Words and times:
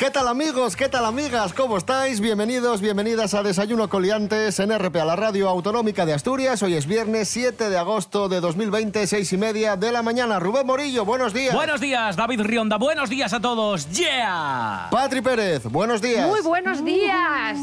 ¿Qué 0.00 0.10
tal 0.10 0.28
amigos? 0.28 0.76
¿Qué 0.76 0.88
tal 0.88 1.04
amigas? 1.04 1.52
¿Cómo 1.52 1.76
estáis? 1.76 2.20
Bienvenidos, 2.22 2.80
bienvenidas 2.80 3.34
a 3.34 3.42
Desayuno 3.42 3.90
Coliantes 3.90 4.58
en 4.58 4.70
RP 4.70 4.96
a 4.96 5.04
la 5.04 5.14
Radio 5.14 5.46
Autonómica 5.46 6.06
de 6.06 6.14
Asturias. 6.14 6.62
Hoy 6.62 6.72
es 6.72 6.86
viernes 6.86 7.28
7 7.28 7.68
de 7.68 7.76
agosto 7.76 8.30
de 8.30 8.40
2020, 8.40 9.06
seis 9.06 9.30
y 9.34 9.36
media 9.36 9.76
de 9.76 9.92
la 9.92 10.00
mañana. 10.00 10.38
Rubén 10.40 10.66
Morillo, 10.66 11.04
buenos 11.04 11.34
días. 11.34 11.54
Buenos 11.54 11.82
días, 11.82 12.16
David 12.16 12.40
Rionda. 12.40 12.78
Buenos 12.78 13.10
días 13.10 13.34
a 13.34 13.40
todos. 13.40 13.90
¡Yeah! 13.90 14.88
Patri 14.90 15.20
Pérez, 15.20 15.64
buenos 15.64 16.00
días. 16.00 16.26
Muy 16.26 16.40
buenos 16.40 16.82
días. 16.82 17.58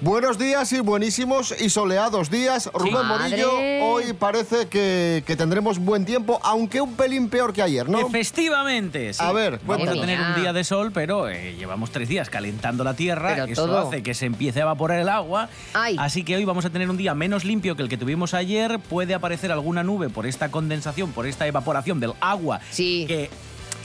Buenos 0.00 0.38
días 0.38 0.72
y 0.72 0.78
buenísimos 0.78 1.52
y 1.60 1.70
soleados 1.70 2.30
días. 2.30 2.70
Rubén 2.72 3.04
Morillo, 3.04 3.52
Madre. 3.54 3.80
hoy 3.82 4.12
parece 4.12 4.68
que, 4.68 5.24
que 5.26 5.34
tendremos 5.34 5.80
buen 5.80 6.04
tiempo, 6.04 6.38
aunque 6.44 6.80
un 6.80 6.94
pelín 6.94 7.28
peor 7.28 7.52
que 7.52 7.62
ayer, 7.62 7.88
¿no? 7.88 7.98
Efectivamente, 8.06 9.12
sí. 9.12 9.18
A 9.20 9.32
ver, 9.32 9.58
vamos 9.66 9.88
a 9.88 9.92
tener 9.94 10.20
un 10.20 10.40
día 10.40 10.52
de 10.52 10.62
sol, 10.62 10.92
pero 10.94 11.28
eh, 11.28 11.56
llevamos 11.58 11.90
tres 11.90 12.08
días 12.08 12.30
calentando 12.30 12.84
la 12.84 12.94
tierra. 12.94 13.30
Pero 13.34 13.44
Eso 13.46 13.66
todo. 13.66 13.88
hace 13.88 14.04
que 14.04 14.14
se 14.14 14.26
empiece 14.26 14.60
a 14.60 14.62
evaporar 14.62 15.00
el 15.00 15.08
agua. 15.08 15.48
Ay. 15.74 15.96
Así 15.98 16.22
que 16.22 16.36
hoy 16.36 16.44
vamos 16.44 16.64
a 16.64 16.70
tener 16.70 16.88
un 16.88 16.96
día 16.96 17.14
menos 17.14 17.44
limpio 17.44 17.74
que 17.74 17.82
el 17.82 17.88
que 17.88 17.96
tuvimos 17.98 18.34
ayer. 18.34 18.78
Puede 18.78 19.14
aparecer 19.14 19.50
alguna 19.50 19.82
nube 19.82 20.10
por 20.10 20.26
esta 20.26 20.48
condensación, 20.52 21.10
por 21.10 21.26
esta 21.26 21.44
evaporación 21.48 21.98
del 21.98 22.12
agua 22.20 22.60
Sí. 22.70 23.04
que 23.08 23.30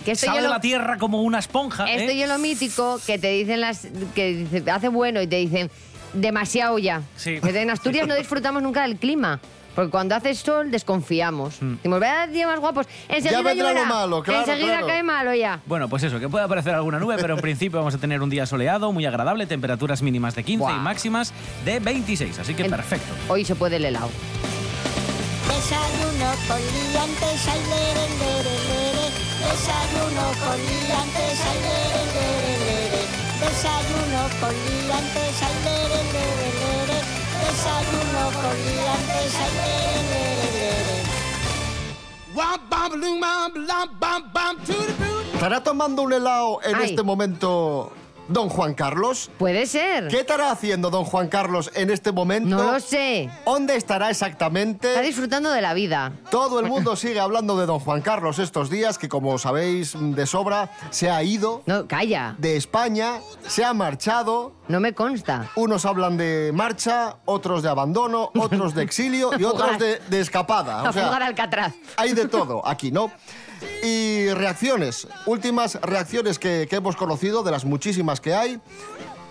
Que 0.05 0.15
lo- 0.27 0.49
la 0.49 0.59
tierra 0.61 0.97
como 0.99 1.23
una 1.23 1.39
esponja. 1.39 1.85
Esto 1.91 2.11
¿eh? 2.11 2.17
yo 2.19 2.27
lo 2.27 2.37
mítico 2.37 2.99
que 3.07 3.17
te 3.17 3.29
dicen 3.29 3.61
las. 3.61 3.87
que 4.13 4.35
dice, 4.35 4.69
hace 4.69 4.89
bueno 4.89 5.19
y 5.21 5.27
te 5.27 5.37
dicen 5.37 5.71
demasiado 6.13 6.77
ya. 6.79 7.01
Sí. 7.15 7.39
Que 7.41 7.61
en 7.61 7.69
Asturias 7.69 8.07
no 8.07 8.15
disfrutamos 8.15 8.61
nunca 8.63 8.83
del 8.83 8.97
clima. 8.97 9.39
Porque 9.75 9.89
cuando 9.89 10.13
hace 10.13 10.35
sol 10.35 10.69
desconfiamos. 10.69 11.59
Mm. 11.59 11.75
Decimos, 11.77 11.99
vaya 11.99 12.27
días 12.27 12.47
más 12.47 12.59
guapos. 12.59 12.85
Enseguida 13.09 13.41
vendrá 13.41 13.73
lo 13.73 13.85
malo, 13.85 14.21
claro, 14.21 14.41
Enseguida 14.41 14.73
claro. 14.77 14.87
cae 14.87 15.01
malo 15.01 15.33
ya. 15.33 15.61
Bueno, 15.65 15.89
pues 15.89 16.03
eso, 16.03 16.19
que 16.19 16.29
puede 16.29 16.45
aparecer 16.45 16.75
alguna 16.75 16.99
nube, 16.99 17.15
pero 17.19 17.33
en 17.33 17.41
principio 17.41 17.79
vamos 17.79 17.95
a 17.95 17.97
tener 17.97 18.21
un 18.21 18.29
día 18.29 18.45
soleado, 18.45 18.91
muy 18.91 19.07
agradable, 19.07 19.47
temperaturas 19.47 20.03
mínimas 20.03 20.35
de 20.35 20.43
15 20.43 20.63
y 20.71 20.79
máximas 20.79 21.33
de 21.65 21.79
26, 21.79 22.37
así 22.37 22.53
que 22.53 22.63
El- 22.65 22.69
perfecto. 22.69 23.11
Hoy 23.27 23.45
se 23.45 23.55
puede 23.55 23.77
el 23.77 23.85
helado. 23.85 24.09
Desayuno 25.47 26.29
con 26.47 26.59
liantes, 26.61 27.47
ay, 27.47 27.61
lere, 27.69 28.05
lere, 28.19 28.55
lere. 28.69 29.05
Desayuno 29.41 30.25
con 30.45 30.57
liantes, 30.61 31.39
ay, 31.49 31.59
lere, 31.65 32.01
lere, 32.13 32.53
lere. 32.65 33.01
Desayuno 33.41 34.21
con 34.39 34.53
liantes, 34.53 35.41
ay, 35.41 35.55
lere, 35.65 35.89
lere, 35.89 35.92
¿Estará 45.33 45.61
tomando 45.61 46.03
un 46.03 46.13
helado 46.13 46.59
en 46.63 46.75
Ay. 46.75 46.85
este 46.91 47.03
momento 47.03 47.91
don 48.27 48.49
Juan 48.49 48.73
Carlos? 48.73 49.29
Puede 49.37 49.65
ser. 49.65 50.07
¿Qué 50.07 50.19
estará 50.21 50.51
haciendo 50.51 50.89
don 50.89 51.03
Juan 51.03 51.27
Carlos 51.27 51.71
en 51.75 51.89
este 51.89 52.11
momento? 52.11 52.55
No 52.55 52.71
lo 52.73 52.79
sé. 52.79 53.29
¿Dónde 53.45 53.75
estará 53.75 54.09
exactamente? 54.09 54.87
Está 54.89 55.01
disfrutando 55.01 55.51
de 55.51 55.61
la 55.61 55.73
vida. 55.73 56.13
Todo 56.31 56.59
el 56.59 56.67
mundo 56.67 56.95
sigue 56.95 57.19
hablando 57.19 57.57
de 57.57 57.65
don 57.65 57.79
Juan 57.79 58.01
Carlos 58.01 58.39
estos 58.39 58.69
días, 58.69 58.97
que 58.97 59.09
como 59.09 59.37
sabéis 59.37 59.93
de 59.97 60.25
sobra, 60.25 60.69
se 60.89 61.09
ha 61.09 61.21
ido 61.23 61.63
No, 61.65 61.87
calla. 61.87 62.35
de 62.37 62.55
España, 62.57 63.19
se 63.47 63.63
ha 63.65 63.73
marchado. 63.73 64.53
No 64.67 64.79
me 64.79 64.93
consta. 64.93 65.49
Unos 65.55 65.85
hablan 65.85 66.17
de 66.17 66.51
marcha, 66.53 67.17
otros 67.25 67.63
de 67.63 67.69
abandono, 67.69 68.31
otros 68.39 68.73
de 68.73 68.83
exilio 68.83 69.31
y 69.37 69.43
otros 69.43 69.77
de, 69.79 69.99
de 70.09 70.19
escapada. 70.21 70.79
A 70.81 70.89
O 70.89 70.93
sea, 70.93 71.05
jugar 71.05 71.21
al 71.23 71.29
Alcatraz. 71.29 71.73
hay 71.97 72.13
de 72.13 72.27
todo 72.27 72.65
aquí, 72.65 72.91
¿no? 72.91 73.11
Y 73.83 74.29
reacciones, 74.29 75.07
últimas 75.25 75.75
reacciones 75.81 76.39
que, 76.39 76.67
hemos 76.71 76.95
conocido, 76.95 77.43
de 77.43 77.51
las 77.51 77.65
muchísimas 77.65 78.21
que 78.21 78.33
hay. 78.33 78.59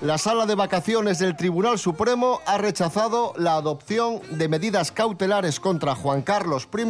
La 0.01 0.19
sala 0.19 0.47
de 0.47 0.57
vacaciones 0.57 1.19
del 1.19 1.37
Tribunal 1.37 1.79
Supremo 1.79 2.41
ha 2.45 2.59
rechazado 2.59 3.35
la 3.37 3.55
adopción 3.55 4.21
de 4.31 4.49
medidas 4.49 4.91
cautelares 4.91 5.61
contra 5.61 5.95
Juan 5.95 6.23
Carlos 6.23 6.69
I, 6.77 6.85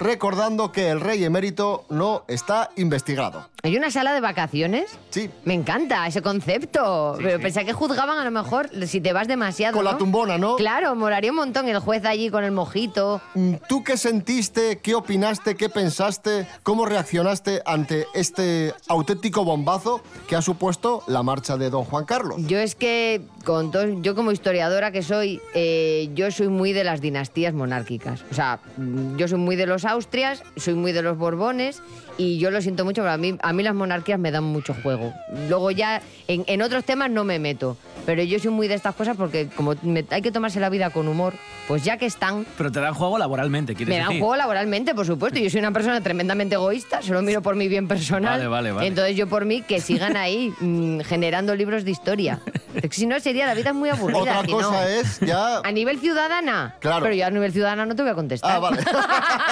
recordando 0.00 0.72
que 0.72 0.90
el 0.90 1.00
rey 1.00 1.24
emérito 1.24 1.84
no 1.88 2.24
está 2.28 2.70
investigado. 2.76 3.48
¿Hay 3.64 3.76
una 3.76 3.92
sala 3.92 4.12
de 4.12 4.20
vacaciones? 4.20 4.98
Sí, 5.10 5.30
Me 5.44 5.54
encanta 5.54 6.04
ese 6.08 6.20
concepto. 6.20 7.14
Sí, 7.16 7.22
Pero 7.22 7.36
sí. 7.38 7.42
pensé 7.44 7.64
que 7.64 7.72
juzgaban 7.72 8.18
a 8.18 8.24
lo 8.24 8.30
mejor 8.32 8.68
si 8.88 9.00
te 9.00 9.12
vas 9.12 9.28
demasiado. 9.28 9.74
Con 9.76 9.84
la 9.84 9.96
tumbona, 9.96 10.36
¿no? 10.36 10.56
Claro, 10.56 10.96
molaría 10.96 11.30
un 11.30 11.36
montón 11.36 11.68
el 11.68 11.78
juez 11.78 12.04
allí 12.04 12.28
con 12.28 12.42
el 12.42 12.50
mojito. 12.50 13.20
Mm, 13.34 13.54
¿Tú 13.68 13.84
qué 13.84 13.96
sentiste, 13.96 14.78
qué 14.82 14.96
opinaste, 14.96 15.54
qué 15.54 15.68
pensaste, 15.68 16.48
cómo 16.64 16.86
reaccionaste 16.86 17.62
ante 17.64 18.06
este 18.14 18.74
auténtico 18.88 19.44
bombazo 19.44 20.00
que 20.26 20.34
ha 20.34 20.42
supuesto 20.42 21.04
la 21.06 21.22
marcha 21.22 21.56
de 21.56 21.70
don 21.70 21.84
Juan 21.84 22.04
Carlos? 22.04 22.38
Yo 22.48 22.58
es 22.58 22.74
que, 22.74 23.22
con 23.44 23.70
todo, 23.70 23.84
yo 24.02 24.16
como 24.16 24.32
historiadora 24.32 24.90
que 24.90 25.02
soy, 25.02 25.40
eh, 25.54 26.10
yo 26.14 26.32
soy 26.32 26.48
muy 26.48 26.72
de 26.72 26.82
las 26.82 27.00
dinastías 27.00 27.54
monárquicas. 27.54 28.24
O 28.30 28.34
sea, 28.34 28.58
mm, 28.76 29.16
yo 29.16 29.28
soy 29.28 29.38
muy 29.38 29.54
de 29.54 29.61
los 29.66 29.84
Austrias, 29.84 30.42
soy 30.56 30.74
muy 30.74 30.92
de 30.92 31.02
los 31.02 31.16
Borbones 31.18 31.82
y 32.18 32.38
yo 32.38 32.50
lo 32.50 32.60
siento 32.60 32.84
mucho, 32.84 33.02
pero 33.02 33.12
a 33.12 33.16
mí, 33.16 33.36
a 33.42 33.52
mí 33.52 33.62
las 33.62 33.74
monarquías 33.74 34.18
me 34.18 34.30
dan 34.30 34.44
mucho 34.44 34.74
juego. 34.82 35.12
Luego 35.48 35.70
ya 35.70 36.02
en, 36.28 36.44
en 36.46 36.62
otros 36.62 36.84
temas 36.84 37.10
no 37.10 37.24
me 37.24 37.38
meto, 37.38 37.76
pero 38.06 38.22
yo 38.22 38.38
soy 38.38 38.50
muy 38.50 38.68
de 38.68 38.74
estas 38.74 38.94
cosas 38.94 39.16
porque 39.16 39.48
como 39.56 39.74
me- 39.82 40.04
hay 40.10 40.22
que 40.22 40.30
tomarse 40.32 40.60
la 40.60 40.68
vida 40.68 40.90
con 40.90 41.08
humor, 41.08 41.34
pues 41.68 41.84
ya 41.84 41.96
que 41.96 42.06
están, 42.06 42.44
Pero 42.58 42.70
te 42.70 42.80
dan 42.80 42.94
juego 42.94 43.16
laboralmente, 43.18 43.74
¿quieres 43.74 43.88
Me 43.94 43.98
dan 43.98 44.08
decir? 44.08 44.20
juego 44.20 44.36
laboralmente, 44.36 44.94
por 44.94 45.06
supuesto. 45.06 45.38
Yo 45.38 45.48
soy 45.48 45.60
una 45.60 45.72
persona 45.72 46.00
tremendamente 46.00 46.54
egoísta, 46.56 47.00
solo 47.02 47.22
miro 47.22 47.40
por 47.42 47.54
mi 47.56 47.68
bien 47.68 47.88
personal. 47.88 48.32
Vale, 48.38 48.48
vale, 48.48 48.72
vale. 48.72 48.86
Entonces 48.88 49.16
yo 49.16 49.26
por 49.28 49.44
mí 49.44 49.62
que 49.62 49.80
sigan 49.80 50.16
ahí 50.16 50.52
mm, 50.60 51.00
generando 51.00 51.54
libros 51.54 51.84
de 51.84 51.90
historia. 51.92 52.40
Es 52.74 52.82
que 52.82 52.88
si 52.96 53.06
no 53.06 53.18
sería 53.20 53.46
la 53.46 53.54
vida 53.54 53.70
es 53.70 53.76
muy 53.76 53.90
aburrida. 53.90 54.18
Otra 54.20 54.40
aquí 54.40 54.52
cosa 54.52 54.70
no. 54.70 54.82
es 54.88 55.20
ya... 55.20 55.58
A 55.58 55.70
nivel 55.72 55.98
ciudadana. 56.00 56.74
Claro. 56.80 57.02
Pero 57.04 57.14
yo 57.14 57.26
a 57.26 57.30
nivel 57.30 57.52
ciudadana 57.52 57.84
no 57.86 57.94
te 57.94 58.02
voy 58.02 58.10
a 58.10 58.14
contestar. 58.14 58.50
Ah, 58.56 58.58
vale. 58.58 58.78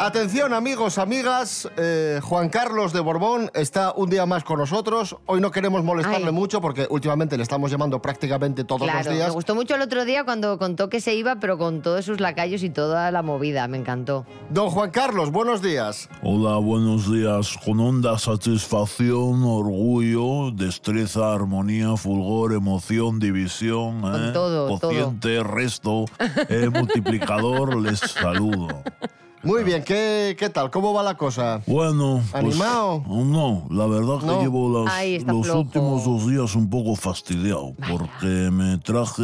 Atención 0.00 0.52
amigos, 0.54 0.98
amigas, 0.98 1.68
eh, 1.76 2.18
Juan 2.20 2.48
Carlos 2.48 2.92
de 2.92 2.98
Borbón 2.98 3.52
está 3.54 3.92
un 3.94 4.10
día 4.10 4.26
más 4.26 4.42
con 4.42 4.58
nosotros. 4.58 5.16
Hoy 5.26 5.40
no 5.40 5.52
queremos 5.52 5.84
molestarle 5.84 6.26
Ay. 6.26 6.32
mucho 6.32 6.60
porque 6.60 6.88
últimamente 6.90 7.36
le 7.36 7.44
estamos 7.44 7.70
llamando 7.70 8.02
prácticamente 8.02 8.64
todos 8.64 8.82
Claro, 8.82 8.98
los 8.98 9.06
me 9.08 9.14
días. 9.14 9.30
gustó 9.32 9.54
mucho 9.54 9.76
el 9.76 9.82
otro 9.82 10.04
día 10.04 10.24
cuando 10.24 10.58
contó 10.58 10.88
que 10.88 11.00
se 11.00 11.14
iba, 11.14 11.36
pero 11.36 11.58
con 11.58 11.80
todos 11.80 12.04
sus 12.04 12.18
lacayos 12.18 12.64
y 12.64 12.70
toda 12.70 13.12
la 13.12 13.22
movida. 13.22 13.68
Me 13.68 13.78
encantó. 13.78 14.26
Don 14.50 14.68
Juan 14.70 14.90
Carlos, 14.90 15.30
buenos 15.30 15.62
días. 15.62 16.08
Hola, 16.24 16.56
buenos 16.56 17.10
días. 17.10 17.56
Con 17.64 17.78
honda 17.78 18.18
satisfacción, 18.18 19.44
orgullo, 19.44 20.50
destreza, 20.50 21.32
armonía, 21.32 21.96
fulgor, 21.96 22.52
emoción, 22.52 23.20
división, 23.20 24.00
Con 24.00 24.28
¿eh? 24.30 24.32
todo, 24.32 24.76
cociente, 24.76 25.40
resto, 25.44 26.06
eh, 26.48 26.68
multiplicador, 26.68 27.76
les 27.80 28.00
saludo. 28.00 28.82
Muy 29.44 29.62
bien, 29.62 29.84
¿qué, 29.84 30.34
qué 30.38 30.48
tal? 30.48 30.70
¿Cómo 30.70 30.94
va 30.94 31.02
la 31.02 31.16
cosa? 31.16 31.60
Bueno, 31.66 32.22
pues, 32.30 32.34
¿Animado? 32.34 33.02
No, 33.06 33.66
la 33.70 33.86
verdad 33.86 34.18
que 34.20 34.26
No. 34.26 34.40
llevo 34.40 34.84
las- 34.84 35.22
los 35.26 35.44
flojo. 35.46 35.60
últimos 35.60 36.04
dos 36.04 36.26
días 36.26 36.54
un 36.54 36.70
poco 36.70 36.96
fastidiado 36.96 37.74
porque 37.90 38.26
me 38.50 38.78
traje 38.78 39.22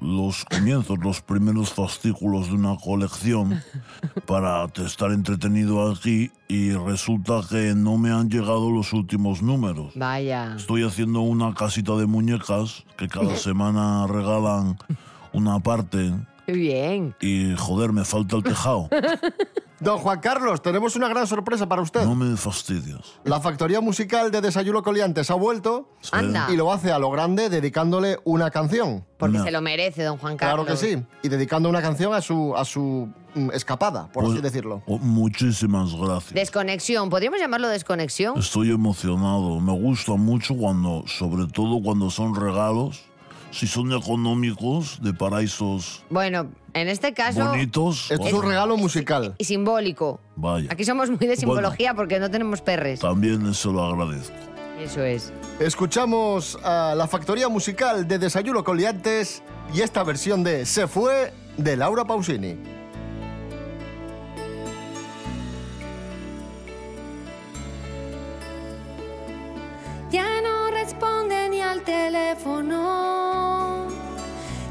los 0.00 0.44
comienzos, 0.46 0.98
los 0.98 1.20
primeros 1.20 1.70
fascículos 1.72 2.48
de 2.48 2.54
una 2.54 2.76
colección 2.76 3.62
para 4.26 4.64
estar 4.84 5.12
entretenido 5.12 5.90
aquí 5.92 6.32
y 6.48 6.72
resulta 6.72 7.40
que 7.48 7.74
no 7.76 7.98
me 7.98 8.10
han 8.10 8.28
llegado 8.28 8.70
los 8.72 8.92
últimos 8.92 9.42
números. 9.42 9.92
Vaya. 9.94 10.54
Estoy 10.56 10.82
haciendo 10.82 11.20
una 11.20 11.54
casita 11.54 11.94
de 11.96 12.06
muñecas 12.06 12.84
que 12.98 13.06
cada 13.08 13.36
semana 13.36 14.06
regalan 14.08 14.76
una 15.32 15.60
parte 15.60 16.12
Qué 16.46 16.52
bien. 16.52 17.14
y 17.20 17.54
joder, 17.56 17.92
me 17.92 18.04
falta 18.04 18.36
el 18.36 18.42
tejado. 18.44 18.88
Don 19.78 19.98
Juan 19.98 20.20
Carlos, 20.20 20.62
tenemos 20.62 20.96
una 20.96 21.06
gran 21.06 21.26
sorpresa 21.26 21.68
para 21.68 21.82
usted. 21.82 22.02
No 22.02 22.14
me 22.14 22.34
fastidias. 22.38 23.02
La 23.24 23.40
factoría 23.40 23.82
musical 23.82 24.30
de 24.30 24.40
Desayuno 24.40 24.82
Coliantes 24.82 25.30
ha 25.30 25.34
vuelto 25.34 25.90
Anda. 26.12 26.48
y 26.50 26.56
lo 26.56 26.72
hace 26.72 26.92
a 26.92 26.98
lo 26.98 27.10
grande 27.10 27.50
dedicándole 27.50 28.18
una 28.24 28.50
canción. 28.50 29.04
Porque 29.18 29.36
No. 29.36 29.44
se 29.44 29.50
lo 29.50 29.60
merece, 29.60 30.02
don 30.02 30.16
Juan 30.16 30.38
Claro 30.38 30.64
Carlos. 30.64 30.80
que 30.80 30.94
sí. 30.96 31.02
Y 31.22 31.28
dedicando 31.28 31.68
una 31.68 31.82
canción 31.82 32.14
a 32.14 32.22
su, 32.22 32.56
a 32.56 32.64
su 32.64 33.10
mm, 33.34 33.50
escapada, 33.52 34.08
por 34.12 34.24
así 34.24 34.32
Pues- 34.32 34.42
decirlo. 34.44 34.82
oh, 34.86 34.96
muchísimas 34.98 35.94
gracias. 35.94 36.32
Desconexión. 36.32 37.10
¿Podríamos 37.10 37.38
llamarlo 37.38 37.68
desconexión? 37.68 38.38
Estoy 38.38 38.70
emocionado. 38.70 39.60
Me 39.60 39.72
gusta 39.72 40.12
mucho 40.14 40.56
cuando, 40.56 41.04
sobre 41.06 41.46
todo 41.48 41.82
cuando 41.82 42.08
son 42.10 42.34
regalos, 42.34 43.02
Si 43.56 43.66
son 43.66 43.90
económicos, 43.90 45.00
de 45.00 45.14
paraísos 45.14 46.04
Bueno, 46.10 46.48
en 46.74 46.88
este 46.88 47.14
caso... 47.14 47.48
bonitos. 47.48 48.10
Esto 48.10 48.26
es 48.26 48.32
un 48.34 48.42
regalo 48.42 48.76
musical. 48.76 49.34
Y 49.38 49.44
simbólico. 49.44 50.20
Vaya. 50.36 50.68
Aquí 50.70 50.84
somos 50.84 51.08
muy 51.08 51.26
de 51.26 51.36
simbología 51.36 51.94
porque 51.94 52.20
no 52.20 52.30
tenemos 52.30 52.60
perres. 52.60 53.00
También 53.00 53.54
se 53.54 53.68
lo 53.68 53.82
agradezco. 53.82 54.36
Eso 54.78 55.02
es. 55.02 55.32
Escuchamos 55.58 56.58
a 56.62 56.94
la 56.94 57.08
factoría 57.08 57.48
musical 57.48 58.06
de 58.06 58.18
Desayuno 58.18 58.62
con 58.62 58.76
Liantes 58.76 59.42
y 59.72 59.80
esta 59.80 60.04
versión 60.04 60.44
de 60.44 60.66
Se 60.66 60.86
fue 60.86 61.32
de 61.56 61.78
Laura 61.78 62.04
Pausini. 62.04 62.58
Ya 70.10 70.42
no 70.42 70.70
responde 70.70 71.48
ni 71.48 71.62
al 71.62 71.80
teléfono. 71.80 72.85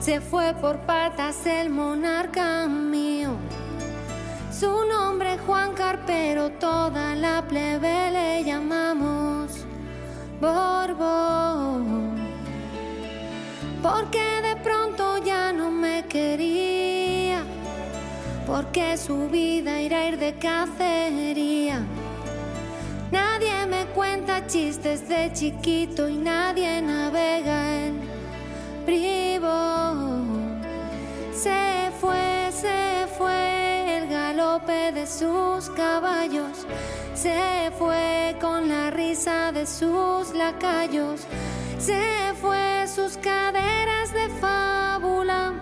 Se 0.05 0.21
fue 0.21 0.53
por 0.61 0.77
patas 0.81 1.47
el 1.47 1.71
monarca 1.71 2.67
mío. 2.67 3.31
Su 4.51 4.85
nombre 4.85 5.39
Juan 5.39 5.73
Carpero, 5.73 6.51
toda 6.51 7.15
la 7.15 7.41
plebe 7.47 8.11
le 8.11 8.43
llamamos 8.43 9.65
Borbón. 10.39 12.17
Porque 13.81 14.21
de 14.43 14.55
pronto 14.57 15.17
ya 15.25 15.51
no 15.51 15.71
me 15.71 16.05
quería. 16.05 17.43
Porque 18.45 18.97
su 18.97 19.27
vida 19.27 19.79
era 19.79 20.07
ir 20.07 20.19
de 20.19 20.35
cacería. 20.35 21.79
Nadie 23.11 23.65
me 23.65 23.87
cuenta 23.87 24.45
chistes 24.45 25.09
de 25.09 25.33
chiquito 25.33 26.07
y 26.07 26.17
nadie 26.17 26.79
navega 26.79 27.85
en 27.85 28.01
bribón. 28.85 29.74
Se 31.45 31.91
fue, 32.01 32.49
se 32.51 33.05
fue 33.19 33.97
el 33.97 34.09
galope 34.09 34.91
de 34.91 35.05
sus 35.05 35.69
caballos. 35.75 36.65
Se 37.13 37.71
fue 37.77 38.35
con 38.41 38.67
la 38.67 38.89
risa 38.89 39.51
de 39.51 39.67
sus 39.67 40.33
lacayos. 40.33 41.21
Se 41.77 42.33
fue 42.41 42.87
sus 42.87 43.17
caderas 43.17 44.11
de 44.11 44.27
fábula. 44.41 45.53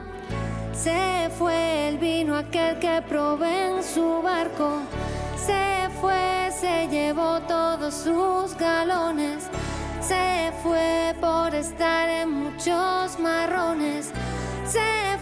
Se 0.72 1.30
fue 1.38 1.90
el 1.90 1.98
vino 1.98 2.38
aquel 2.38 2.80
que 2.80 3.04
probé 3.10 3.72
en 3.72 3.84
su 3.84 4.22
barco. 4.22 4.84
Se 5.36 5.90
fue, 6.00 6.50
se 6.62 6.88
llevó 6.88 7.42
todos 7.42 7.94
sus 7.94 8.56
galones. 8.56 9.50
Se 10.00 10.54
fue 10.64 11.14
por 11.20 11.54
estar 11.54 12.08
en 12.08 12.30
muchos 12.30 13.20
marrones. 13.20 14.14
Se 14.66 15.13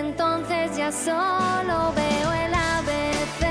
entonces 0.00 0.76
ya 0.76 0.90
solo 0.90 1.92
veo 1.94 2.32
el 2.32 2.54
ABC. 2.54 3.42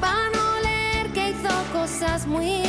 Para 0.00 0.30
no 0.30 0.60
leer 0.60 1.10
que 1.12 1.30
hizo 1.30 1.48
cosas 1.72 2.26
muy 2.26 2.62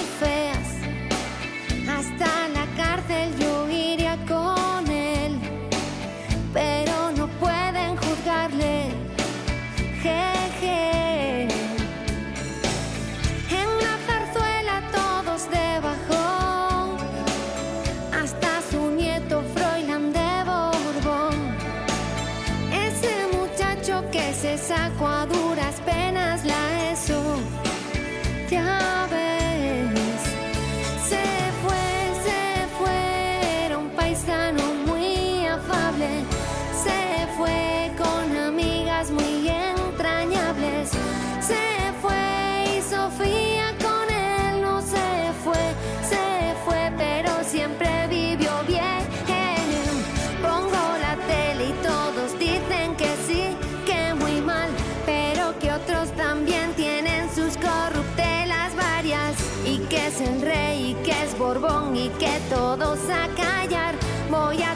todos 62.54 63.00
a 63.10 63.28
callar. 63.36 63.96
Voy 64.30 64.62
a 64.62 64.76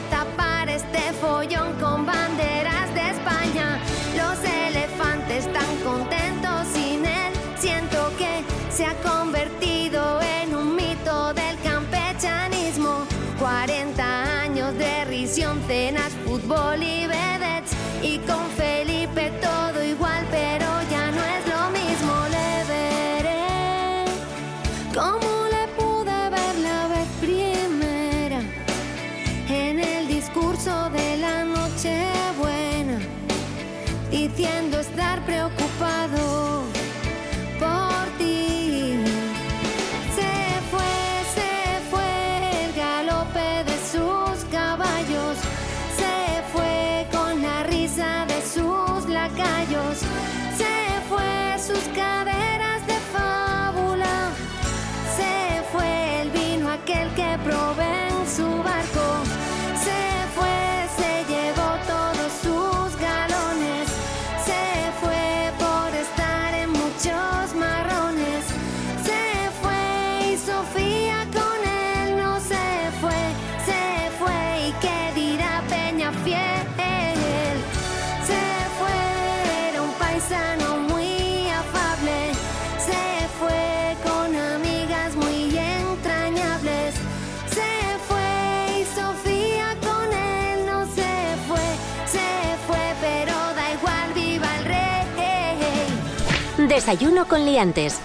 Desayuno 96.78 97.26
con 97.26 97.44
liantes. 97.44 97.98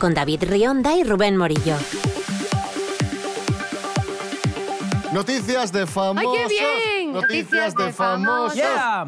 Con 0.00 0.14
David 0.14 0.44
Rionda 0.44 0.96
y 0.96 1.04
Rubén 1.04 1.36
Morillo. 1.36 1.76
Noticias 5.12 5.70
de 5.72 5.86
famosos. 5.86 6.32
¡Ay, 6.34 6.46
qué 6.48 6.48
bien! 6.48 7.03
Noticias 7.22 7.74
de 7.74 7.92
famosos. 7.92 8.54
Yeah. 8.54 9.06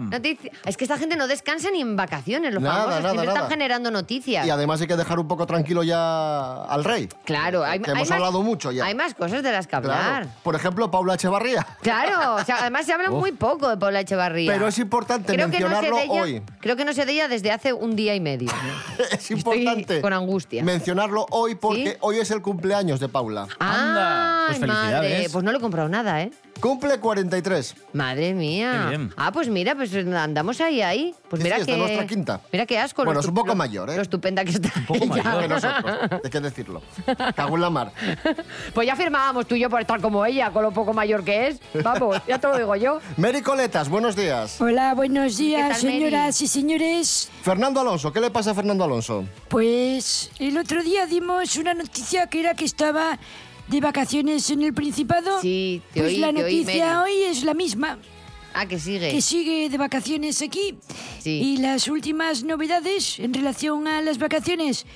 Es 0.65 0.77
que 0.77 0.85
esta 0.85 0.97
gente 0.99 1.17
no 1.17 1.27
descansa 1.27 1.71
ni 1.71 1.81
en 1.81 1.97
vacaciones, 1.97 2.53
los 2.55 2.63
Nada, 2.63 2.75
famosos. 2.83 2.97
nada, 3.03 3.11
Siempre 3.11 3.27
nada. 3.27 3.39
están 3.39 3.51
generando 3.51 3.91
noticias. 3.91 4.47
Y 4.47 4.51
además 4.51 4.81
hay 4.81 4.87
que 4.87 4.97
dejar 4.97 5.19
un 5.19 5.29
poco 5.29 5.47
tranquilo 5.47 5.83
ya 5.83 6.65
al 6.65 6.85
rey. 6.85 7.09
Claro, 7.25 7.65
hay, 7.65 7.81
Que 7.81 7.91
hay 7.91 7.97
hemos 7.97 8.09
más- 8.09 8.17
hablado 8.17 8.43
mucho 8.43 8.71
ya. 8.73 8.85
Hay 8.85 8.95
más 8.95 9.15
cosas 9.15 9.43
de 9.43 9.53
las 9.53 9.67
que 9.67 9.77
hablar. 9.77 9.99
Claro. 10.23 10.29
Por 10.43 10.55
ejemplo, 10.55 10.91
Paula 10.91 11.15
Echevarría. 11.15 11.67
Claro, 11.83 12.35
o 12.37 12.45
sea, 12.45 12.59
además 12.61 12.87
se 12.87 12.93
habla 12.93 13.11
muy 13.11 13.33
poco 13.33 13.69
de 13.69 13.77
Paula 13.77 14.01
Echevarría. 14.01 14.53
Pero 14.53 14.69
es 14.69 14.79
importante 14.79 15.33
creo 15.33 15.47
no 15.47 15.53
mencionarlo 15.53 15.99
ella, 15.99 16.13
hoy. 16.23 16.43
Creo 16.61 16.77
que 16.77 16.85
no 16.85 16.93
sé 16.93 17.05
de 17.07 17.13
ella 17.13 17.29
desde 17.29 17.51
hace 17.53 17.73
un 17.73 17.97
día 17.97 18.15
y 18.15 18.21
medio. 18.21 18.51
es 19.11 19.31
importante 19.31 20.01
con 20.01 20.13
angustia. 20.13 20.63
mencionarlo 20.65 21.27
hoy 21.31 21.55
porque 21.55 21.91
¿Sí? 21.93 21.97
hoy 22.01 22.19
es 22.19 22.31
el 22.31 22.43
cumpleaños 22.43 23.01
de 23.01 23.09
Paula. 23.09 23.47
Anda, 23.59 24.45
pues 24.47 24.59
felicidades. 24.59 24.93
madre, 25.13 25.29
pues 25.33 25.45
no 25.45 25.53
le 25.53 25.59
he 25.59 25.61
comprado 25.61 25.89
nada, 25.89 26.23
¿eh? 26.23 26.31
Cumple 26.61 26.99
43. 26.99 27.75
Madre 27.93 28.33
mía. 28.35 28.85
Qué 28.85 28.97
bien. 28.97 29.13
Ah, 29.17 29.31
pues 29.33 29.49
mira, 29.49 29.75
pues 29.75 29.95
andamos 29.95 30.61
ahí, 30.61 30.81
ahí. 30.83 31.15
Pues 31.29 31.41
Sí, 31.41 31.45
mira 31.45 31.57
sí, 31.57 31.61
es 31.63 31.67
que... 31.67 31.73
de 31.73 31.79
nuestra 31.79 32.07
quinta. 32.07 32.41
Mira 32.53 32.67
qué 32.67 32.79
asco. 32.79 33.03
lo 33.03 33.07
Bueno, 33.09 33.21
es 33.21 33.27
un 33.27 33.33
estu- 33.33 33.37
poco 33.37 33.49
lo- 33.49 33.55
mayor, 33.57 33.91
¿eh? 33.91 33.97
Lo 33.97 34.03
estupenda 34.03 34.45
que 34.45 34.51
está. 34.53 34.71
poco 34.87 35.05
ella. 35.05 35.23
mayor. 35.23 35.41
Que 35.43 35.49
nosotros, 35.49 35.95
hay 36.25 36.31
que 36.31 36.41
decirlo. 36.41 36.83
Cago 37.35 37.57
en 37.57 37.61
la 37.63 37.71
mar. 37.71 37.93
Pues 38.75 38.87
ya 38.87 38.97
firmábamos 38.97 39.47
tú 39.47 39.55
y 39.55 39.61
yo 39.61 39.71
por 39.71 39.81
estar 39.81 40.01
como 40.01 40.25
ella, 40.27 40.51
con 40.51 40.63
lo 40.63 40.71
poco 40.73 40.93
mayor 40.93 41.25
que 41.25 41.49
es. 41.49 41.61
Vamos, 41.83 42.17
ya 42.27 42.39
te 42.39 42.47
lo 42.49 42.57
digo 42.57 42.77
yo. 42.77 43.01
Mary 43.17 43.41
Coletas, 43.43 43.89
buenos 43.89 44.17
días. 44.17 44.61
Hola, 44.61 44.95
buenos 44.95 45.37
¿Qué 45.37 45.43
días, 45.45 45.81
tal, 45.81 45.85
Mary? 45.85 45.99
señoras 46.05 46.41
y 46.43 46.47
señores. 46.49 47.31
Fernando 47.43 47.81
Alonso, 47.81 48.13
¿qué 48.13 48.21
le 48.21 48.31
pasa 48.31 48.51
a 48.51 48.55
Fernando 48.55 48.85
Alonso? 48.85 49.25
Pues 49.49 50.31
el 50.39 50.59
otro 50.59 50.83
día 50.83 51.07
dimos 51.07 51.57
una 51.57 51.75
noticia 51.75 52.27
que 52.27 52.41
era 52.41 52.55
que 52.55 52.65
estaba 52.65 53.19
de 53.69 53.81
vacaciones 53.81 54.49
en 54.51 54.63
el 54.63 54.73
Principado. 54.75 55.41
Sí, 55.41 55.83
te 55.93 56.01
Pues 56.01 56.13
oí, 56.15 56.19
la 56.19 56.33
te 56.33 56.45
oí, 56.45 56.57
noticia 56.63 57.03
hoy 57.03 57.13
es 57.29 57.43
la 57.45 57.55
misma, 57.55 57.99
Ah, 58.55 58.67
que 58.67 58.79
sigue. 58.79 59.11
que 59.11 59.21
sigue 59.21 59.69
de 59.69 59.77
vacaciones 59.79 60.41
aquí. 60.43 60.79
Sí. 61.21 61.31
Y 61.31 61.57
las 61.59 61.89
últimas 61.89 62.43
novedades 62.45 63.19
en 63.19 63.35
relación 63.35 63.87
a 63.87 64.01
las 64.03 64.19
vacaciones 64.19 64.87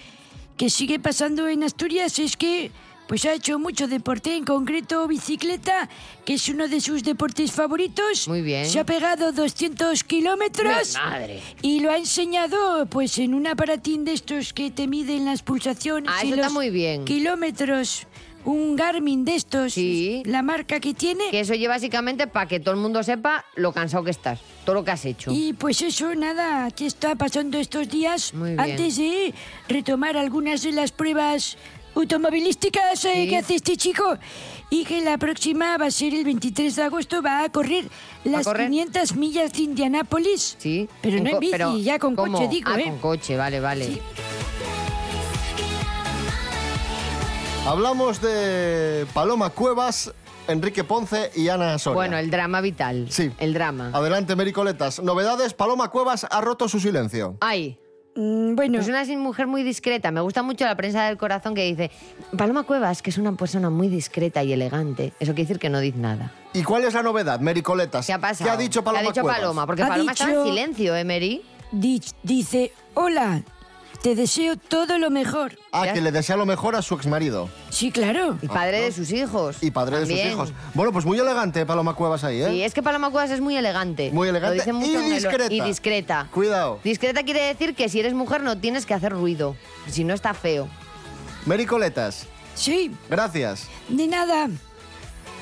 que 0.57 0.71
sigue 0.71 0.99
pasando 0.99 1.49
en 1.49 1.63
Asturias 1.65 2.19
es 2.19 2.37
que 2.37 2.71
pues 3.09 3.25
ha 3.25 3.33
hecho 3.35 3.59
mucho 3.59 3.89
deporte, 3.89 4.37
en 4.37 4.45
concreto 4.45 5.09
bicicleta, 5.09 5.89
que 6.25 6.35
es 6.35 6.49
uno 6.49 6.69
de 6.69 6.81
sus 6.81 7.03
deportes 7.03 7.51
favoritos. 7.51 8.29
Muy 8.29 8.41
bien. 8.41 8.65
Se 8.67 8.79
ha 8.79 8.87
pegado 8.87 9.33
200 9.33 10.05
kilómetros. 10.05 10.95
Madre. 10.95 11.43
Y 11.61 11.81
lo 11.81 11.91
ha 11.91 11.99
enseñado 11.99 12.87
pues 12.87 13.19
en 13.19 13.35
un 13.35 13.49
aparatín 13.49 14.05
de 14.05 14.13
estos 14.13 14.53
que 14.53 14.71
te 14.71 14.87
miden 14.87 15.25
las 15.25 15.43
pulsaciones 15.43 16.09
Ah, 16.15 16.21
y 16.25 16.27
eso 16.29 16.35
está 16.37 16.45
los 16.47 16.53
muy 16.53 16.71
bien. 16.71 17.05
kilómetros. 17.05 18.07
Un 18.45 18.75
Garmin 18.77 19.25
de 19.25 19.35
estos, 19.37 19.75
Sí. 19.75 20.23
la 20.25 20.43
marca 20.43 20.81
que 20.81 20.95
tiene. 20.95 21.25
Que 21.31 21.41
eso 21.41 21.55
lleva 21.55 21.75
básicamente 21.75 22.27
para 22.27 22.47
que 22.49 22.59
todo 22.61 22.75
el 22.75 22.81
mundo 22.81 23.03
sepa 23.03 23.45
lo 23.55 23.73
cansado 23.73 24.03
que 24.05 24.11
estás, 24.11 24.41
todo 24.65 24.75
lo 24.77 24.85
que 24.85 24.91
has 24.93 25.05
hecho. 25.05 25.31
Y 25.33 25.53
pues 25.53 25.83
eso, 25.83 26.15
nada, 26.15 26.65
aquí 26.65 26.87
está 26.87 27.15
pasando 27.17 27.59
estos 27.59 27.89
días 27.89 28.33
Muy 28.35 28.51
bien. 28.51 28.61
antes 28.61 28.97
de 28.97 29.35
retomar 29.69 30.17
algunas 30.17 30.63
de 30.63 30.73
las 30.73 30.91
pruebas 30.93 31.57
automovilísticas 31.95 33.05
eh, 33.05 33.13
Sí. 33.25 33.29
que 33.29 33.37
hace 33.37 33.55
este 33.57 33.77
chico. 33.77 34.17
Y 34.71 34.85
que 34.85 35.01
la 35.03 35.19
próxima 35.19 35.77
va 35.77 35.87
a 35.87 35.91
ser 35.91 36.15
el 36.15 36.25
23 36.25 36.77
de 36.77 36.83
agosto, 36.85 37.23
va 37.23 37.43
a 37.45 37.49
correr 37.51 37.85
las 38.25 38.45
correr? 38.47 38.71
500 38.71 39.17
millas 39.17 39.53
de 39.53 39.63
Indianápolis. 39.63 40.57
Sí. 40.59 40.89
Pero 41.03 41.23
no 41.23 41.31
en 41.31 41.39
bici, 41.41 41.51
pero, 41.53 41.77
ya 41.79 41.99
con 41.99 42.15
¿cómo? 42.15 42.39
coche, 42.39 42.49
digo, 42.49 42.71
ah, 42.73 42.81
¿eh? 42.81 42.85
con 42.85 42.99
coche, 42.99 43.37
vale, 43.37 43.59
vale. 43.61 43.87
Sí. 43.87 44.01
Hablamos 47.67 48.21
de 48.21 49.07
Paloma 49.13 49.51
Cuevas, 49.51 50.13
Enrique 50.49 50.83
Ponce 50.83 51.31
y 51.37 51.49
Ana 51.49 51.79
Soria. 51.79 51.95
Bueno, 51.95 52.17
el 52.17 52.31
drama 52.31 52.61
vital. 52.61 53.07
Sí. 53.11 53.31
El 53.39 53.55
drama. 53.55 53.91
Adelante, 53.93 54.35
Mary 54.35 54.53
Coletas. 54.53 55.01
Novedades, 55.03 55.55
Paloma 55.55 55.89
Cuevas 55.89 56.27
ha 56.29 56.41
roto 56.41 56.69
su 56.69 56.81
silencio. 56.81 57.37
Ay, 57.41 57.79
Mm, 58.17 58.57
bueno, 58.57 58.81
es 58.81 58.89
una 58.89 59.05
mujer 59.19 59.47
muy 59.47 59.63
discreta. 59.63 60.11
Me 60.11 60.21
gusta 60.21 60.43
mucho 60.43 60.65
la 60.65 60.77
prensa 60.77 61.05
del 61.07 61.17
corazón 61.17 61.55
que 61.55 61.63
dice 61.65 61.93
Paloma 62.37 62.65
Cuevas, 62.65 63.03
que 63.03 63.11
es 63.11 63.19
una 63.19 63.37
persona 63.37 63.71
muy 63.71 63.87
discreta 63.87 64.43
y 64.43 64.53
elegante. 64.53 65.13
Eso 65.21 65.33
quiere 65.33 65.43
decir 65.47 65.61
que 65.61 65.71
no 65.71 65.79
dice 65.79 65.97
nada. 65.99 66.33
¿Y 66.53 66.65
cuál 66.65 66.83
es 66.83 66.95
la 66.95 67.05
novedad, 67.05 67.39
Mary 67.39 67.63
Coletas? 67.63 68.07
¿Qué 68.07 68.13
ha 68.13 68.19
pasado? 68.19 68.51
¿Qué 68.51 68.51
ha 68.51 68.57
dicho 68.57 68.83
Paloma 68.83 69.01
¿Qué 69.03 69.07
ha 69.07 69.11
dicho 69.13 69.23
Cuevas? 69.23 69.41
Paloma? 69.41 69.65
Porque 69.65 69.83
Ha 69.85 69.89
Paloma 69.89 70.11
estaba 70.11 70.33
en 70.33 70.43
silencio, 70.45 70.97
¿eh, 70.97 71.05
Mary? 71.05 71.43
di- 71.71 72.03
dice, 72.25 72.73
hola, 72.95 73.43
te 74.03 74.15
deseo 74.15 74.57
todo 74.57 74.99
lo 74.99 75.11
mejor. 75.11 75.59
Ah, 75.73 75.93
que 75.93 76.01
le 76.01 76.11
desea 76.11 76.37
lo 76.37 76.47
mejor 76.47 76.75
a 76.75 76.83
su 76.83 76.95
exmarido 76.95 77.49
Sí, 77.69 77.91
claro. 77.93 78.39
Y 78.41 78.49
padre 78.49 78.81
de 78.81 78.93
sus 78.93 79.13
hijos. 79.13 79.59
y 79.61 79.71
padre 79.71 80.01
de 80.01 80.07
sus 80.07 80.17
hijos. 80.33 80.53
Bueno, 80.75 80.93
pues 80.93 81.05
muy 81.05 81.19
elegante 81.19 81.67
Paloma 81.67 81.95
Cuevas 81.95 82.25
ahí, 82.25 82.41
¿eh? 82.43 82.49
Sí, 82.51 82.63
es 82.63 82.73
que 82.75 82.83
Paloma 82.83 83.11
Cuevas 83.11 83.31
es 83.31 83.41
muy 83.41 83.57
elegante. 83.57 84.11
Muy 84.13 84.29
elegante 84.29 84.57
Lo 84.57 84.63
dice 84.63 84.73
mucho 84.73 85.03
y 85.03 85.11
discreta. 85.11 85.53
Y 85.53 85.61
discreta. 85.61 86.29
Cuidado. 86.33 86.81
Discreta 86.83 87.23
quiere 87.23 87.43
decir 87.43 87.75
que 87.75 87.89
si 87.89 88.01
eres 88.01 88.15
mujer 88.15 88.43
no 88.43 88.59
tienes 88.59 88.87
que 88.87 88.95
hacer 88.95 89.13
ruido. 89.13 89.55
Si 89.89 90.05
no 90.05 90.15
está 90.15 90.33
feo. 90.35 90.69
Mary 91.47 91.67
Coletas, 91.67 92.27
Sí, 92.55 92.91
gracias. 93.09 93.69
de 93.89 94.07
nada. 94.07 94.49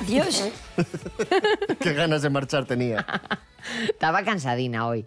Adiós. 0.03 0.45
Qué 1.81 1.93
ganas 1.93 2.23
de 2.23 2.31
marchar 2.31 2.65
tenía. 2.67 3.05
Estaba 3.89 4.23
cansadina 4.23 4.87
hoy. 4.87 5.05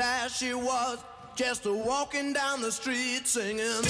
There 0.00 0.30
she 0.30 0.54
was, 0.54 0.98
just 1.36 1.66
walking 1.66 2.32
down 2.32 2.62
the 2.62 2.72
street 2.72 3.26
singing. 3.26 3.84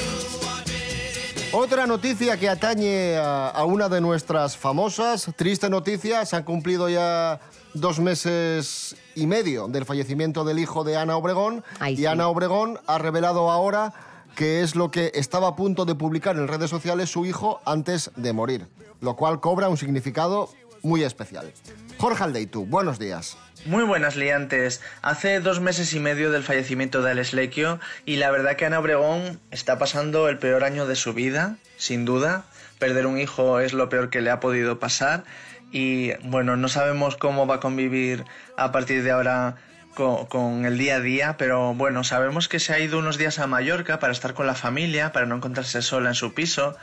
Otra 1.52 1.86
noticia 1.86 2.36
que 2.36 2.48
atañe 2.48 3.16
a, 3.16 3.50
a 3.50 3.64
una 3.64 3.88
de 3.88 4.00
nuestras 4.00 4.56
famosas, 4.56 5.30
triste 5.36 5.70
noticia, 5.70 6.26
se 6.26 6.34
han 6.34 6.42
cumplido 6.42 6.88
ya 6.88 7.38
dos 7.74 8.00
meses 8.00 8.96
y 9.14 9.28
medio 9.28 9.68
del 9.68 9.84
fallecimiento 9.84 10.42
del 10.42 10.58
hijo 10.58 10.82
de 10.82 10.96
Ana 10.96 11.16
Obregón 11.16 11.62
Ay, 11.78 11.94
y 11.94 11.98
sí. 11.98 12.06
Ana 12.06 12.26
Obregón 12.26 12.80
ha 12.88 12.98
revelado 12.98 13.48
ahora 13.48 13.92
que 14.34 14.62
es 14.62 14.74
lo 14.74 14.90
que 14.90 15.12
estaba 15.14 15.46
a 15.46 15.54
punto 15.54 15.84
de 15.84 15.94
publicar 15.94 16.34
en 16.34 16.48
redes 16.48 16.70
sociales 16.70 17.08
su 17.08 17.24
hijo 17.24 17.60
antes 17.64 18.10
de 18.16 18.32
morir, 18.32 18.66
lo 19.00 19.14
cual 19.14 19.38
cobra 19.38 19.68
un 19.68 19.76
significado 19.76 20.50
muy 20.82 21.04
especial. 21.04 21.52
Jorge 21.98 22.24
Aldeitu, 22.24 22.66
buenos 22.66 22.98
días. 22.98 23.36
Muy 23.66 23.84
buenas 23.84 24.16
liantes. 24.16 24.80
Hace 25.02 25.40
dos 25.40 25.60
meses 25.60 25.92
y 25.92 26.00
medio 26.00 26.30
del 26.30 26.42
fallecimiento 26.42 27.02
de 27.02 27.10
Alex 27.10 27.34
Lequio 27.34 27.78
y 28.06 28.16
la 28.16 28.30
verdad 28.30 28.56
que 28.56 28.64
Ana 28.64 28.78
Obregón 28.78 29.38
está 29.50 29.78
pasando 29.78 30.30
el 30.30 30.38
peor 30.38 30.64
año 30.64 30.86
de 30.86 30.96
su 30.96 31.12
vida, 31.12 31.56
sin 31.76 32.06
duda. 32.06 32.44
Perder 32.78 33.06
un 33.06 33.18
hijo 33.18 33.60
es 33.60 33.74
lo 33.74 33.90
peor 33.90 34.08
que 34.08 34.22
le 34.22 34.30
ha 34.30 34.40
podido 34.40 34.78
pasar 34.78 35.24
y 35.70 36.12
bueno, 36.22 36.56
no 36.56 36.68
sabemos 36.68 37.16
cómo 37.16 37.46
va 37.46 37.56
a 37.56 37.60
convivir 37.60 38.24
a 38.56 38.72
partir 38.72 39.02
de 39.02 39.10
ahora 39.10 39.56
con, 39.94 40.64
el 40.64 40.78
día 40.78 40.96
a 40.96 41.00
día, 41.00 41.36
pero 41.36 41.74
bueno, 41.74 42.02
sabemos 42.02 42.48
que 42.48 42.60
se 42.60 42.72
ha 42.72 42.78
ido 42.78 42.98
unos 42.98 43.18
días 43.18 43.38
a 43.38 43.46
Mallorca 43.46 43.98
para 43.98 44.14
estar 44.14 44.32
con 44.32 44.46
la 44.46 44.54
familia, 44.54 45.12
para 45.12 45.26
no 45.26 45.36
encontrarse 45.36 45.82
sola 45.82 46.08
en 46.08 46.14
su 46.14 46.32
piso 46.32 46.78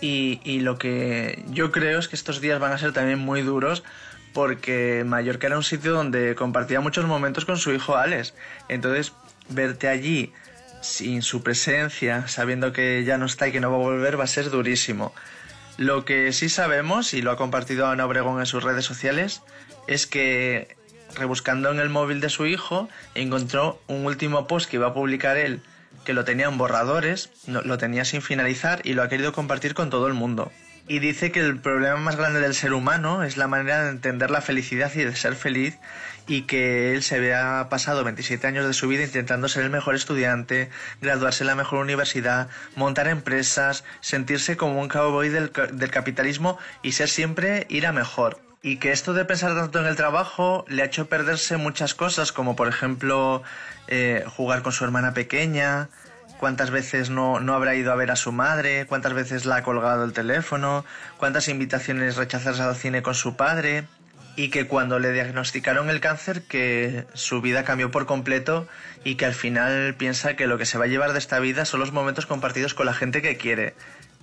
y 0.00 0.60
lo 0.60 0.78
que 0.78 1.44
yo 1.48 1.70
creo 1.70 1.98
es 1.98 2.08
que 2.08 2.16
estos 2.16 2.40
días 2.40 2.58
van 2.60 2.72
a 2.72 2.78
ser 2.78 2.92
también 2.92 3.18
muy 3.18 3.42
duros 3.42 3.82
porque 4.32 5.04
Mallorca 5.06 5.46
era 5.46 5.56
un 5.56 5.64
sitio 5.64 5.92
donde 5.92 6.34
compartía 6.34 6.80
muchos 6.80 7.06
momentos 7.06 7.44
con 7.44 7.58
su 7.58 7.72
hijo 7.72 7.96
Alex. 7.96 8.34
Entonces, 8.68 9.12
verte 9.48 9.88
allí 9.88 10.32
sin 10.80 11.22
su 11.22 11.42
presencia, 11.42 12.26
sabiendo 12.28 12.72
que 12.72 13.04
ya 13.04 13.18
no 13.18 13.26
está 13.26 13.48
y 13.48 13.52
que 13.52 13.60
no 13.60 13.70
va 13.70 13.76
a 13.76 13.80
volver, 13.80 14.18
va 14.18 14.24
a 14.24 14.28
ser 14.28 14.50
durísimo. 14.50 15.14
Lo 15.78 16.04
que 16.04 16.32
sí 16.32 16.48
sabemos, 16.48 17.14
y 17.14 17.22
lo 17.22 17.30
ha 17.30 17.36
compartido 17.36 17.86
Ana 17.86 18.04
Obregón 18.04 18.40
en 18.40 18.46
sus 18.46 18.62
redes 18.62 18.84
sociales, 18.84 19.42
es 19.86 20.06
que 20.06 20.76
rebuscando 21.14 21.70
en 21.70 21.78
el 21.78 21.88
móvil 21.88 22.20
de 22.20 22.28
su 22.28 22.46
hijo, 22.46 22.88
encontró 23.14 23.80
un 23.86 24.06
último 24.06 24.46
post 24.46 24.68
que 24.68 24.76
iba 24.76 24.88
a 24.88 24.94
publicar 24.94 25.36
él, 25.36 25.60
que 26.04 26.14
lo 26.14 26.24
tenía 26.24 26.46
en 26.46 26.58
borradores, 26.58 27.30
lo 27.46 27.78
tenía 27.78 28.04
sin 28.04 28.22
finalizar 28.22 28.80
y 28.84 28.94
lo 28.94 29.02
ha 29.02 29.08
querido 29.08 29.32
compartir 29.32 29.74
con 29.74 29.90
todo 29.90 30.06
el 30.06 30.14
mundo. 30.14 30.50
Y 30.88 30.98
dice 30.98 31.30
que 31.30 31.40
el 31.40 31.60
problema 31.60 31.96
más 31.96 32.16
grande 32.16 32.40
del 32.40 32.54
ser 32.54 32.72
humano 32.72 33.22
es 33.22 33.36
la 33.36 33.46
manera 33.46 33.84
de 33.84 33.90
entender 33.90 34.30
la 34.30 34.40
felicidad 34.40 34.92
y 34.94 35.04
de 35.04 35.14
ser 35.14 35.36
feliz 35.36 35.78
y 36.26 36.42
que 36.42 36.94
él 36.94 37.02
se 37.02 37.16
había 37.16 37.66
pasado 37.70 38.04
27 38.04 38.46
años 38.46 38.66
de 38.66 38.72
su 38.72 38.88
vida 38.88 39.02
intentando 39.02 39.48
ser 39.48 39.64
el 39.64 39.70
mejor 39.70 39.94
estudiante, 39.94 40.70
graduarse 41.00 41.44
en 41.44 41.48
la 41.48 41.54
mejor 41.54 41.80
universidad, 41.80 42.48
montar 42.76 43.08
empresas, 43.08 43.84
sentirse 44.00 44.56
como 44.56 44.80
un 44.80 44.88
cowboy 44.88 45.28
del, 45.28 45.52
del 45.72 45.90
capitalismo 45.90 46.58
y 46.82 46.92
ser 46.92 47.08
siempre 47.08 47.66
ir 47.68 47.86
a 47.86 47.92
mejor. 47.92 48.40
Y 48.64 48.76
que 48.76 48.92
esto 48.92 49.12
de 49.12 49.24
pensar 49.24 49.56
tanto 49.56 49.80
en 49.80 49.86
el 49.86 49.96
trabajo 49.96 50.64
le 50.68 50.82
ha 50.82 50.86
hecho 50.86 51.08
perderse 51.08 51.56
muchas 51.56 51.94
cosas, 51.94 52.30
como 52.30 52.54
por 52.54 52.68
ejemplo 52.68 53.42
eh, 53.88 54.24
jugar 54.36 54.62
con 54.62 54.70
su 54.70 54.84
hermana 54.84 55.14
pequeña, 55.14 55.88
cuántas 56.42 56.72
veces 56.72 57.08
no, 57.08 57.38
no 57.38 57.54
habrá 57.54 57.76
ido 57.76 57.92
a 57.92 57.94
ver 57.94 58.10
a 58.10 58.16
su 58.16 58.32
madre, 58.32 58.84
cuántas 58.86 59.14
veces 59.14 59.44
la 59.44 59.58
ha 59.58 59.62
colgado 59.62 60.02
el 60.02 60.12
teléfono, 60.12 60.84
cuántas 61.16 61.46
invitaciones 61.46 62.16
rechazadas 62.16 62.58
al 62.58 62.74
cine 62.74 63.00
con 63.00 63.14
su 63.14 63.36
padre. 63.36 63.84
y 64.34 64.48
que 64.48 64.66
cuando 64.66 64.98
le 64.98 65.12
diagnosticaron 65.12 65.88
el 65.88 66.00
cáncer 66.00 66.42
que 66.42 67.04
su 67.14 67.42
vida 67.42 67.62
cambió 67.62 67.92
por 67.92 68.06
completo 68.06 68.66
y 69.04 69.14
que 69.14 69.26
al 69.26 69.34
final 69.34 69.94
piensa 69.94 70.34
que 70.34 70.48
lo 70.48 70.58
que 70.58 70.66
se 70.66 70.78
va 70.78 70.86
a 70.86 70.88
llevar 70.88 71.12
de 71.12 71.20
esta 71.20 71.38
vida 71.38 71.64
son 71.64 71.78
los 71.78 71.92
momentos 71.92 72.26
compartidos 72.26 72.74
con 72.74 72.86
la 72.86 72.94
gente 72.94 73.22
que 73.22 73.36
quiere. 73.36 73.74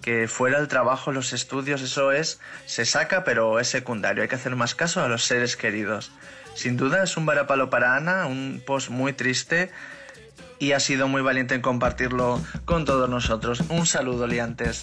Que 0.02 0.28
fuera 0.28 0.60
el 0.60 0.68
trabajo, 0.68 1.14
los 1.14 1.32
estudios, 1.32 1.82
eso 1.82 2.12
es, 2.12 2.42
se 2.66 2.84
saca, 2.84 3.24
pero 3.24 3.62
es 3.62 3.70
secundario. 3.70 4.24
Hay 4.24 4.30
que 4.30 4.36
hacer 4.36 4.58
más 4.58 4.76
caso 4.76 5.02
a 5.02 5.08
los 5.08 5.24
seres 5.24 5.56
queridos. 5.56 6.12
Sin 6.54 6.76
duda 6.76 7.02
es 7.02 7.16
un 7.16 7.26
varapalo 7.26 7.70
para 7.70 7.96
Ana, 7.96 8.26
un 8.26 8.62
post 8.66 8.90
muy 8.90 9.14
triste 9.14 9.72
y 10.60 10.74
ha 10.74 10.80
sido 10.80 11.08
muy 11.08 11.22
valiente 11.22 11.56
en 11.56 11.62
compartirlo 11.62 12.42
con 12.66 12.86
todos 12.86 13.10
nosotros. 13.10 13.64
Un 13.70 13.86
saludo, 13.86 14.28
liantes. 14.28 14.82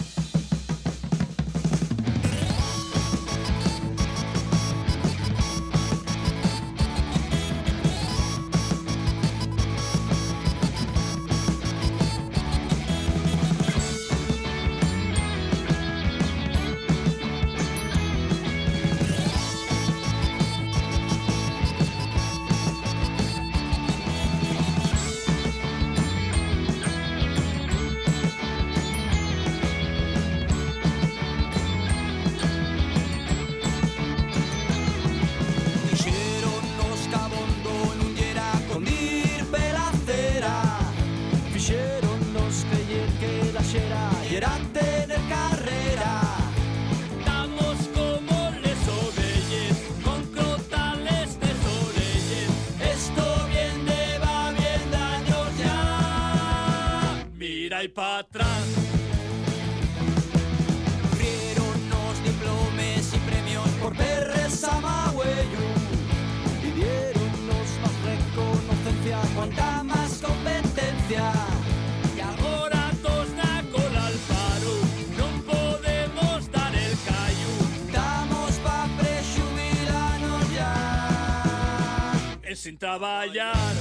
E 82.97 82.99
sin 82.99 83.03
traballar. 83.03 83.75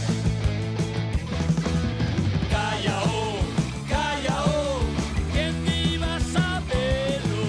Calla 2.52 3.04
oh, 3.06 3.38
calla 3.88 4.44
oh, 4.46 4.80
que 5.34 5.52
ni 5.52 5.98
vas 5.98 6.36
a 6.36 6.62
verlo. 6.68 7.44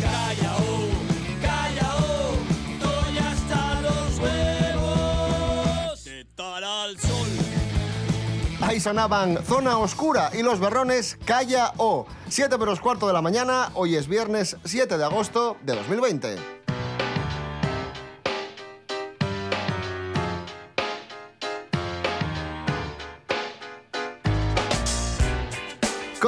Calla 0.00 0.56
oh, 0.56 0.88
calla 1.42 1.96
oh, 1.98 2.36
estoy 2.70 3.18
hasta 3.18 3.80
los 3.80 4.18
huevos 4.20 6.04
de 6.04 6.20
estar 6.20 6.62
al 6.62 6.98
sol. 6.98 7.28
Ahí 8.60 8.78
sonaban 8.78 9.44
Zona 9.44 9.78
Oscura 9.78 10.30
y 10.32 10.42
Los 10.42 10.60
Berrones 10.60 11.18
Calla 11.24 11.72
O. 11.78 12.06
7 12.28 12.56
menos 12.58 12.78
cuarto 12.80 13.08
de 13.08 13.12
la 13.12 13.22
mañana, 13.22 13.70
hoy 13.74 13.96
es 13.96 14.06
viernes 14.06 14.56
7 14.64 14.96
de 14.96 15.04
agosto 15.04 15.56
de 15.62 15.74
2020. 15.74 16.59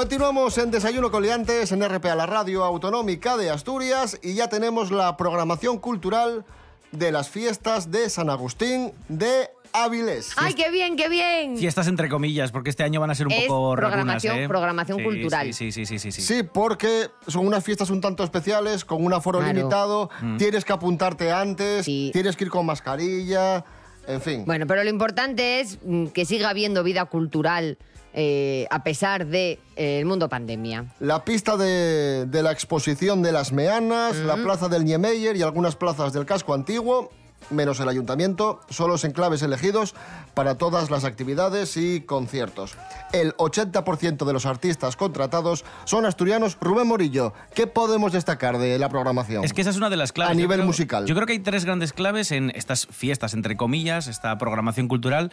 Continuamos 0.03 0.59
en 0.59 0.73
Desayuno 0.73 1.13
con 1.13 1.23
Liantes 1.23 1.71
en 1.71 1.81
RPA, 1.89 2.17
la 2.17 2.27
radio 2.27 2.65
autonómica 2.65 3.37
de 3.37 3.51
Asturias, 3.51 4.19
y 4.21 4.35
ya 4.35 4.49
tenemos 4.49 4.91
la 4.91 5.17
programación 5.17 5.79
cultural 5.79 6.45
de 6.91 7.13
las 7.13 7.31
fiestas 7.31 7.93
de 7.93 8.11
San 8.11 8.29
Agustín 8.29 8.91
de 9.09 9.49
Avilés. 9.73 10.33
¡Ay, 10.39 10.55
qué 10.55 10.73
bien, 10.73 10.97
qué 10.97 11.09
bien! 11.09 11.57
Fiestas 11.57 11.87
entre 11.87 12.09
comillas, 12.09 12.51
porque 12.51 12.71
este 12.71 12.83
año 12.83 12.99
van 13.01 13.11
a 13.13 13.15
ser 13.15 13.29
un 13.29 13.33
Es 13.33 13.47
poco 13.47 13.77
programación- 13.77 14.39
¿eh? 14.41 14.49
programación 14.49 14.99
Sí, 14.99 15.05
cultural. 15.05 15.55
Sí, 15.55 15.71
sí, 15.71 15.87
sí, 15.87 16.01
sí, 16.01 16.11
sí. 16.11 16.21
Sí, 16.21 16.43
porque 16.43 17.07
son 17.29 17.47
unas 17.47 17.63
fiestas 17.63 17.89
un 17.91 18.01
tanto 18.01 18.25
especiales, 18.25 18.85
con 18.85 19.05
un 19.05 19.13
aforo 19.13 19.39
Claro. 19.39 19.55
limitado, 19.57 20.11
Mm. 20.21 20.37
tienes 20.37 20.65
que 20.65 20.73
apuntarte 20.73 21.31
antes, 21.31 21.87
tienes 21.87 22.37
que 22.37 22.43
ir 22.43 22.51
con 22.51 22.67
mascarilla, 22.67 23.65
en 24.09 24.21
fin. 24.21 24.45
Bueno, 24.47 24.67
pero 24.67 24.83
lo 24.83 24.91
importante 24.91 25.61
es 25.61 25.79
mm, 25.81 26.07
que 26.09 26.25
siga 26.25 26.49
habiendo 26.51 26.83
vida 26.83 27.05
cultural 27.05 27.79
eh, 28.15 28.67
a 28.71 28.83
pesar 28.83 29.27
del 29.27 29.31
de, 29.33 29.61
eh, 29.77 29.99
el 30.01 30.07
mundo 30.07 30.29
pandemia. 30.29 30.87
La 31.01 31.25
pista 31.25 31.57
de, 31.57 32.27
de 32.27 32.43
la 32.43 32.53
exposición 32.53 33.23
de 33.23 33.33
las 33.33 33.53
Meanas, 33.53 34.17
la 34.17 34.37
plaza 34.37 34.69
del 34.69 34.85
Niemeyer 34.85 35.37
y 35.37 35.43
algunas 35.43 35.77
plazas 35.77 36.13
del 36.13 36.27
casco 36.27 36.55
antiguo, 36.55 37.11
menos 37.51 37.81
el 37.81 37.89
ayuntamiento, 37.89 38.61
son 38.71 38.89
los 38.91 39.05
enclaves 39.05 39.43
elegidos 39.43 39.95
para 40.33 40.57
todas 40.57 40.91
las 40.91 41.05
actividades 41.05 41.77
y 41.77 42.01
conciertos. 42.01 42.77
El 43.13 43.35
80% 43.37 44.25
de 44.25 44.33
los 44.33 44.47
artistas 44.47 44.97
contratados 44.97 45.65
son 45.85 46.07
asturianos. 46.07 46.57
Rubén 46.61 46.87
Morillo, 46.87 47.35
¿qué 47.55 47.67
podemos 47.67 48.13
destacar 48.13 48.59
de 48.59 48.79
la 48.79 48.89
programación? 48.89 49.45
Es 49.45 49.53
que 49.53 49.61
esa 49.63 49.71
es 49.71 49.77
una 49.77 49.91
de 49.91 49.97
las 49.97 50.13
claves. 50.13 50.31
A 50.31 50.35
Yo 50.35 50.41
nivel 50.41 50.59
creo- 50.59 50.67
musical. 50.67 51.05
Yo 51.07 51.15
creo 51.15 51.27
que 51.27 51.33
hay 51.35 51.41
tres 51.41 51.65
grandes 51.65 51.93
claves 51.93 52.31
en 52.33 52.51
estas 52.55 52.87
fiestas, 52.87 53.35
entre 53.35 53.57
comillas, 53.57 54.07
esta 54.07 54.39
programación 54.39 54.89
cultural 54.89 55.33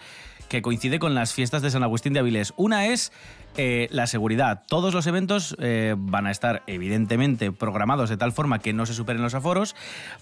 que 0.50 0.62
coincide 0.62 1.00
con 1.00 1.16
las 1.16 1.34
fiestas 1.34 1.62
de 1.62 1.72
San 1.72 1.84
Agustín 1.84 2.14
de 2.14 2.20
Avilés. 2.20 2.54
Una 2.58 2.88
es 2.88 3.12
eh, 3.58 3.88
la 3.92 4.08
seguridad. 4.08 4.64
Todos 4.68 4.94
los 4.94 5.08
eventos 5.08 5.56
eh, 5.60 5.96
van 5.98 6.28
a 6.28 6.32
estar 6.32 6.64
evidentemente 6.68 7.52
programados 7.52 8.10
de 8.10 8.16
tal 8.16 8.32
forma 8.32 8.60
que 8.60 8.72
no 8.74 8.86
se 8.86 8.94
superen 8.94 9.22
los 9.22 9.34
aforos. 9.34 9.76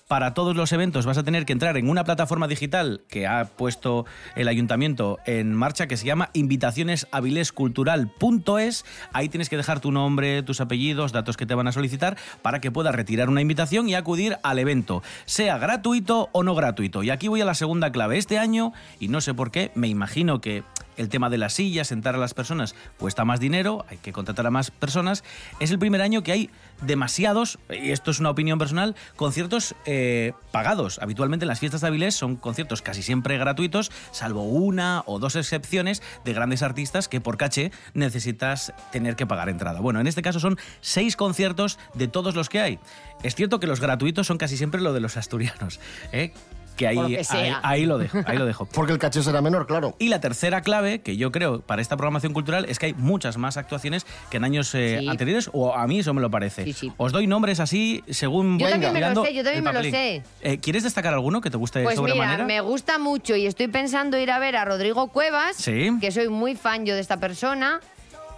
Para 0.08 0.34
todos 0.34 0.56
los 0.56 0.72
eventos 0.72 1.06
vas 1.06 1.20
a 1.20 1.24
tener 1.24 1.46
que 1.46 1.54
entrar 1.54 1.78
en 1.78 1.88
una 1.90 2.04
plataforma 2.04 2.48
digital 2.48 3.02
que 3.10 3.28
ha 3.28 3.46
puesto 3.46 4.08
el 4.36 4.48
ayuntamiento 4.48 5.20
en 5.26 5.54
marcha 5.54 5.86
que 5.88 5.98
se 5.98 6.06
llama 6.06 6.30
invitacionesavilescultural.es. 6.34 8.86
Ahí 9.14 9.30
tienes 9.30 9.50
que 9.50 9.58
dejar 9.58 9.80
tu 9.82 9.92
nombre, 9.92 10.42
tus 10.42 10.60
apellidos, 10.62 11.12
datos 11.12 11.38
que 11.38 11.46
te 11.46 11.54
van 11.54 11.68
a 11.68 11.72
solicitar 11.72 12.18
para 12.42 12.60
que 12.60 12.72
puedas 12.72 12.96
retirar 12.96 13.30
una 13.30 13.42
invitación 13.42 13.88
y 13.88 13.94
acudir 13.96 14.40
al 14.42 14.58
evento, 14.58 15.04
sea 15.26 15.60
gratuito 15.60 16.30
o 16.32 16.42
no 16.44 16.56
gratuito. 16.56 17.04
Y 17.04 17.12
aquí 17.12 17.28
voy 17.28 17.42
a 17.42 17.46
la 17.46 17.54
segunda 17.54 17.92
clave. 17.92 18.18
Este 18.18 18.40
año, 18.40 18.74
y 19.00 19.10
no 19.10 19.22
sé 19.22 19.36
por 19.36 19.52
qué, 19.52 19.72
me 19.76 19.88
imagino 19.88 20.17
que 20.42 20.64
el 20.98 21.10
tema 21.10 21.30
de 21.30 21.38
las 21.38 21.54
sillas, 21.54 21.90
sentar 21.90 22.16
a 22.16 22.18
las 22.18 22.34
personas, 22.34 22.74
cuesta 22.98 23.24
más 23.24 23.40
dinero, 23.40 23.86
hay 23.88 23.98
que 23.98 24.12
contratar 24.12 24.48
a 24.48 24.52
más 24.52 24.72
personas. 24.72 25.24
Es 25.60 25.70
el 25.70 25.78
primer 25.78 26.02
año 26.02 26.24
que 26.24 26.32
hay 26.32 26.50
demasiados, 26.82 27.60
y 27.70 27.92
esto 27.92 28.10
es 28.10 28.20
una 28.20 28.32
opinión 28.32 28.58
personal, 28.58 28.96
conciertos 29.16 29.76
eh, 29.86 30.34
pagados. 30.52 30.98
Habitualmente 31.00 31.46
en 31.46 31.50
las 31.50 31.60
fiestas 31.60 31.82
de 31.82 31.88
Avilés 31.88 32.16
son 32.16 32.36
conciertos 32.36 32.82
casi 32.82 33.04
siempre 33.04 33.38
gratuitos, 33.38 33.92
salvo 34.12 34.44
una 34.44 35.04
o 35.06 35.20
dos 35.20 35.36
excepciones 35.36 36.02
de 36.26 36.34
grandes 36.34 36.64
artistas 36.64 37.08
que 37.08 37.22
por 37.22 37.38
caché 37.38 37.72
necesitas 37.94 38.74
tener 38.92 39.16
que 39.16 39.28
pagar 39.28 39.50
entrada. 39.50 39.80
Bueno, 39.82 40.00
en 40.00 40.08
este 40.08 40.24
caso 40.24 40.40
son 40.40 40.58
seis 40.82 41.16
conciertos 41.16 41.78
de 41.94 42.08
todos 42.08 42.36
los 42.36 42.50
que 42.50 42.60
hay. 42.60 42.80
Es 43.22 43.36
cierto 43.36 43.60
que 43.60 43.68
los 43.68 43.80
gratuitos 43.80 44.26
son 44.26 44.40
casi 44.40 44.58
siempre 44.58 44.82
lo 44.82 44.94
de 44.94 45.00
los 45.00 45.16
asturianos, 45.16 45.80
¿eh? 46.12 46.34
Que 46.78 46.88
ahí, 46.88 46.98
que 47.18 47.54
ahí, 47.64 47.86
lo 47.86 47.98
dejo, 47.98 48.20
ahí 48.26 48.38
lo 48.38 48.46
dejo. 48.46 48.66
Porque 48.72 48.94
el 48.94 49.00
caché 49.00 49.22
será 49.24 49.42
menor, 49.42 49.68
claro. 49.68 49.96
Y 50.00 50.08
la 50.10 50.22
tercera 50.22 50.62
clave 50.62 51.00
que 51.02 51.18
yo 51.18 51.32
creo 51.32 51.60
para 51.62 51.82
esta 51.82 51.98
programación 51.98 52.34
cultural 52.34 52.66
es 52.70 52.80
que 52.80 52.86
hay 52.88 52.94
muchas 52.94 53.38
más 53.38 53.58
actuaciones 53.58 54.06
que 54.30 54.38
en 54.38 54.44
años 54.46 54.74
eh, 54.76 54.98
Sí. 55.02 55.08
anteriores, 55.10 55.50
o 55.54 55.74
a 55.76 55.86
mí 55.88 56.00
eso 56.00 56.14
me 56.14 56.22
lo 56.22 56.30
parece. 56.32 56.74
Os 56.98 57.12
doy 57.12 57.28
nombres 57.28 57.60
así 57.60 58.04
según 58.10 58.60
Yo 58.60 58.70
también 58.70 58.94
me 58.94 59.02
lo 59.02 59.26
sé, 59.26 59.34
yo 59.34 59.44
también 59.44 59.64
me 59.64 59.74
lo 59.74 59.82
sé. 59.82 60.24
Eh, 60.42 60.60
¿Quieres 60.60 60.84
destacar 60.84 61.14
alguno 61.14 61.42
que 61.42 61.50
te 61.50 61.58
guste 61.58 61.84
Pues 61.84 62.00
mira, 62.00 62.14
sobremanera? 62.14 62.46
me 62.46 62.62
gusta 62.62 62.98
mucho 63.00 63.36
y 63.36 63.46
estoy 63.48 63.68
pensando 63.68 64.18
ir 64.18 64.32
a 64.32 64.40
ver 64.40 64.56
a 64.56 64.64
Rodrigo 64.66 65.08
Cuevas, 65.08 65.56
Sí. 65.58 65.90
que 66.00 66.12
soy 66.12 66.30
muy 66.30 66.56
fan 66.56 66.86
yo 66.86 66.94
de 66.96 67.02
esta 67.02 67.18
persona. 67.20 67.80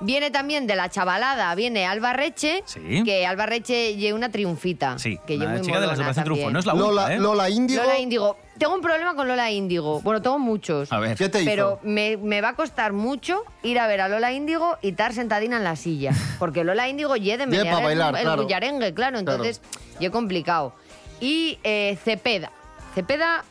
Viene 0.01 0.31
también 0.31 0.65
de 0.65 0.75
la 0.77 0.89
chavalada, 0.89 1.53
viene 1.55 1.85
Alba 1.85 2.13
Reche, 2.13 2.63
Sí. 2.65 3.03
que 3.03 3.25
Alba 3.27 3.45
Reche 3.45 3.95
lleva 3.97 4.15
una 4.17 4.29
triunfita. 4.29 4.97
Sí, 4.97 5.19
que 5.27 5.35
una 5.35 5.59
chica 5.59 5.79
de 5.81 5.87
las 5.87 5.97
molona 5.97 6.11
Operación 6.11 6.23
Triunfo. 6.25 6.51
No 6.51 6.59
es 6.59 6.65
la 6.65 6.73
única, 6.73 7.13
¿eh? 7.13 7.19
Lola 7.19 7.49
Índigo. 7.49 7.83
Lola 7.83 7.99
Índigo. 7.99 8.37
Tengo 8.57 8.75
un 8.75 8.81
problema 8.81 9.13
con 9.15 9.27
Lola 9.27 9.51
Índigo. 9.51 10.01
Bueno, 10.01 10.21
tengo 10.21 10.39
muchos. 10.39 10.91
A 10.93 10.99
ver. 10.99 11.17
¿Qué 11.17 11.27
te 11.29 11.41
hizo? 11.41 11.49
Pero 11.49 11.79
me, 11.83 12.15
me 12.17 12.39
va 12.41 12.49
a 12.49 12.55
costar 12.55 12.93
mucho 12.93 13.43
ir 13.63 13.77
a 13.79 13.87
ver 13.87 13.99
a 14.01 14.07
Lola 14.09 14.31
Índigo 14.31 14.77
y 14.81 14.89
estar 14.89 15.13
sentadina 15.13 15.57
en 15.57 15.63
la 15.65 15.75
silla. 15.75 16.11
Porque 16.39 16.63
Lola 16.63 16.87
Índigo 16.87 17.15
ye 17.17 17.37
de 17.37 17.43
Ye 17.45 17.49
menear 17.49 17.75
pa' 17.75 17.81
bailar, 17.83 18.13
el, 18.13 18.19
el 18.19 18.23
claro. 18.25 18.43
bullarengue, 18.43 18.93
claro. 18.93 19.19
Entonces, 19.19 19.61
yo 19.99 20.11
complicado. 20.11 20.73
Y 21.19 21.59
eh, 21.63 21.97
Cepeda. 22.03 22.51
Cepeda 22.95 23.43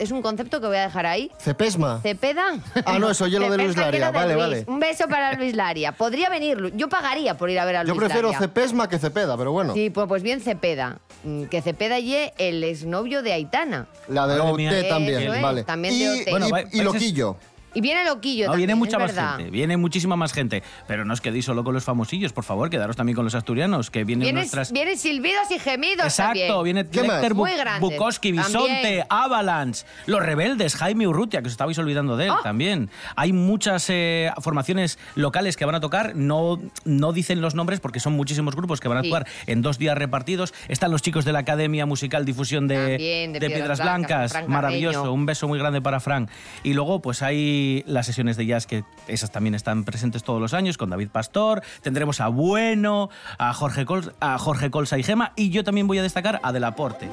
es 0.00 0.10
un 0.10 0.22
concepto 0.22 0.60
que 0.60 0.66
voy 0.66 0.76
a 0.76 0.82
dejar 0.82 1.06
ahí. 1.06 1.30
Cepesma. 1.38 2.00
¿Cepeda? 2.02 2.58
Ah, 2.84 2.98
no, 2.98 3.10
eso 3.10 3.26
hielo 3.26 3.50
de 3.50 3.58
Luis 3.58 3.76
Laria. 3.76 4.10
Vale, 4.10 4.34
Luis. 4.34 4.38
vale. 4.44 4.64
Un 4.66 4.80
beso 4.80 5.06
para 5.08 5.34
Luis 5.34 5.54
Laria. 5.54 5.92
Podría 5.92 6.28
venir, 6.30 6.72
yo 6.74 6.88
pagaría 6.88 7.36
por 7.36 7.50
ir 7.50 7.58
a 7.60 7.64
ver 7.64 7.76
a 7.76 7.84
Luis 7.84 7.94
Yo 7.94 7.98
prefiero 7.98 8.28
Laria. 8.28 8.38
Cepesma 8.40 8.88
que 8.88 8.98
Cepeda, 8.98 9.36
pero 9.36 9.52
bueno. 9.52 9.74
Sí, 9.74 9.90
pues, 9.90 10.06
pues 10.08 10.22
bien 10.22 10.40
Cepeda. 10.40 10.98
Mm, 11.24 11.44
Que 11.44 11.60
Cepeda 11.62 11.98
y 11.98 12.16
el 12.38 12.64
exnovio 12.64 13.22
de 13.22 13.32
Aitana. 13.34 13.86
La 14.08 14.26
de 14.26 14.38
Madre 14.38 14.52
OT 14.52 14.56
mía. 14.56 14.88
también, 14.88 15.20
Eso 15.22 15.42
vale. 15.42 15.64
también 15.64 15.94
y, 15.94 15.98
de 15.98 16.08
OT. 16.10 16.16
y- 16.26 16.30
Bueno, 16.30 16.46
y 16.48 16.50
pareces- 16.50 16.82
Loquillo. 16.84 17.36
Y 17.74 17.80
viene 17.80 18.04
Loquillo 18.04 18.46
No, 18.46 18.52
también, 18.52 18.66
viene 18.68 18.74
mucha 18.78 18.98
más 18.98 19.14
verdad. 19.14 19.36
gente, 19.36 19.50
viene 19.50 19.76
muchísima 19.76 20.16
más 20.16 20.32
gente. 20.32 20.62
Pero 20.86 21.04
no 21.04 21.12
os 21.12 21.20
quedéis 21.20 21.44
solo 21.44 21.62
con 21.64 21.74
los 21.74 21.84
famosillos, 21.84 22.32
por 22.32 22.44
favor, 22.44 22.70
quedaros 22.70 22.96
también 22.96 23.14
con 23.16 23.24
los 23.24 23.34
asturianos, 23.34 23.90
que 23.90 24.04
vienen 24.04 24.34
nuestras... 24.34 24.72
vienen 24.72 24.98
silbidos 24.98 25.50
y 25.50 25.58
gemidos 25.58 26.06
Exacto, 26.06 26.40
también. 26.40 26.64
viene. 26.64 26.82
Lecter, 26.84 27.34
Bu-. 27.34 27.46
Bukowski, 27.80 28.32
Bisonte. 28.32 29.04
Avalanche, 29.08 29.84
Los 30.06 30.20
Rebeldes, 30.22 30.74
Jaime 30.76 31.06
Urrutia, 31.06 31.40
que 31.42 31.46
os 31.46 31.52
estabais 31.52 31.78
olvidando 31.78 32.16
de 32.16 32.26
él 32.26 32.30
Ah. 32.32 32.40
también. 32.42 32.90
Hay 33.16 33.32
muchas 33.32 33.86
eh, 33.88 34.30
formaciones 34.40 34.98
locales 35.14 35.56
que 35.56 35.64
van 35.64 35.74
a 35.74 35.80
tocar, 35.80 36.14
no, 36.16 36.60
no 36.84 37.12
dicen 37.12 37.40
los 37.40 37.54
nombres 37.54 37.80
porque 37.80 38.00
son 38.00 38.14
muchísimos 38.14 38.54
grupos 38.56 38.80
que 38.80 38.88
van 38.88 38.98
a 38.98 39.00
Sí. 39.02 39.06
actuar 39.08 39.26
en 39.46 39.62
dos 39.62 39.78
días 39.78 39.96
repartidos. 39.96 40.52
Están 40.68 40.90
los 40.90 41.02
chicos 41.02 41.24
de 41.24 41.32
la 41.32 41.40
Academia 41.40 41.86
Musical 41.86 42.24
Difusión 42.24 42.68
de, 42.68 42.74
También, 42.76 43.32
de 43.32 43.38
Piedras 43.40 43.58
Piedras 43.58 43.78
Blancas, 43.80 44.32
Blancas, 44.32 44.48
maravilloso, 44.48 45.12
un 45.12 45.26
beso 45.26 45.48
muy 45.48 45.58
grande 45.58 45.80
para 45.80 46.00
Frank. 46.00 46.28
Y 46.62 46.72
luego 46.74 47.00
pues 47.00 47.22
hay 47.22 47.59
las 47.86 48.06
sesiones 48.06 48.36
de 48.36 48.46
jazz 48.46 48.66
que 48.66 48.84
esas 49.08 49.30
también 49.32 49.54
están 49.54 49.84
presentes 49.84 50.22
todos 50.22 50.40
los 50.40 50.54
años 50.54 50.76
con 50.78 50.90
David 50.90 51.08
Pastor, 51.10 51.62
tendremos 51.82 52.20
a 52.20 52.28
Bueno, 52.28 53.10
a 53.38 53.52
Jorge, 53.54 53.84
Col- 53.86 54.14
a 54.20 54.38
Jorge 54.38 54.70
Colsa 54.70 54.98
y 54.98 55.02
Gema 55.02 55.32
y 55.36 55.50
yo 55.50 55.64
también 55.64 55.86
voy 55.86 55.98
a 55.98 56.02
destacar 56.02 56.40
a 56.42 56.52
Delaporte. 56.52 57.08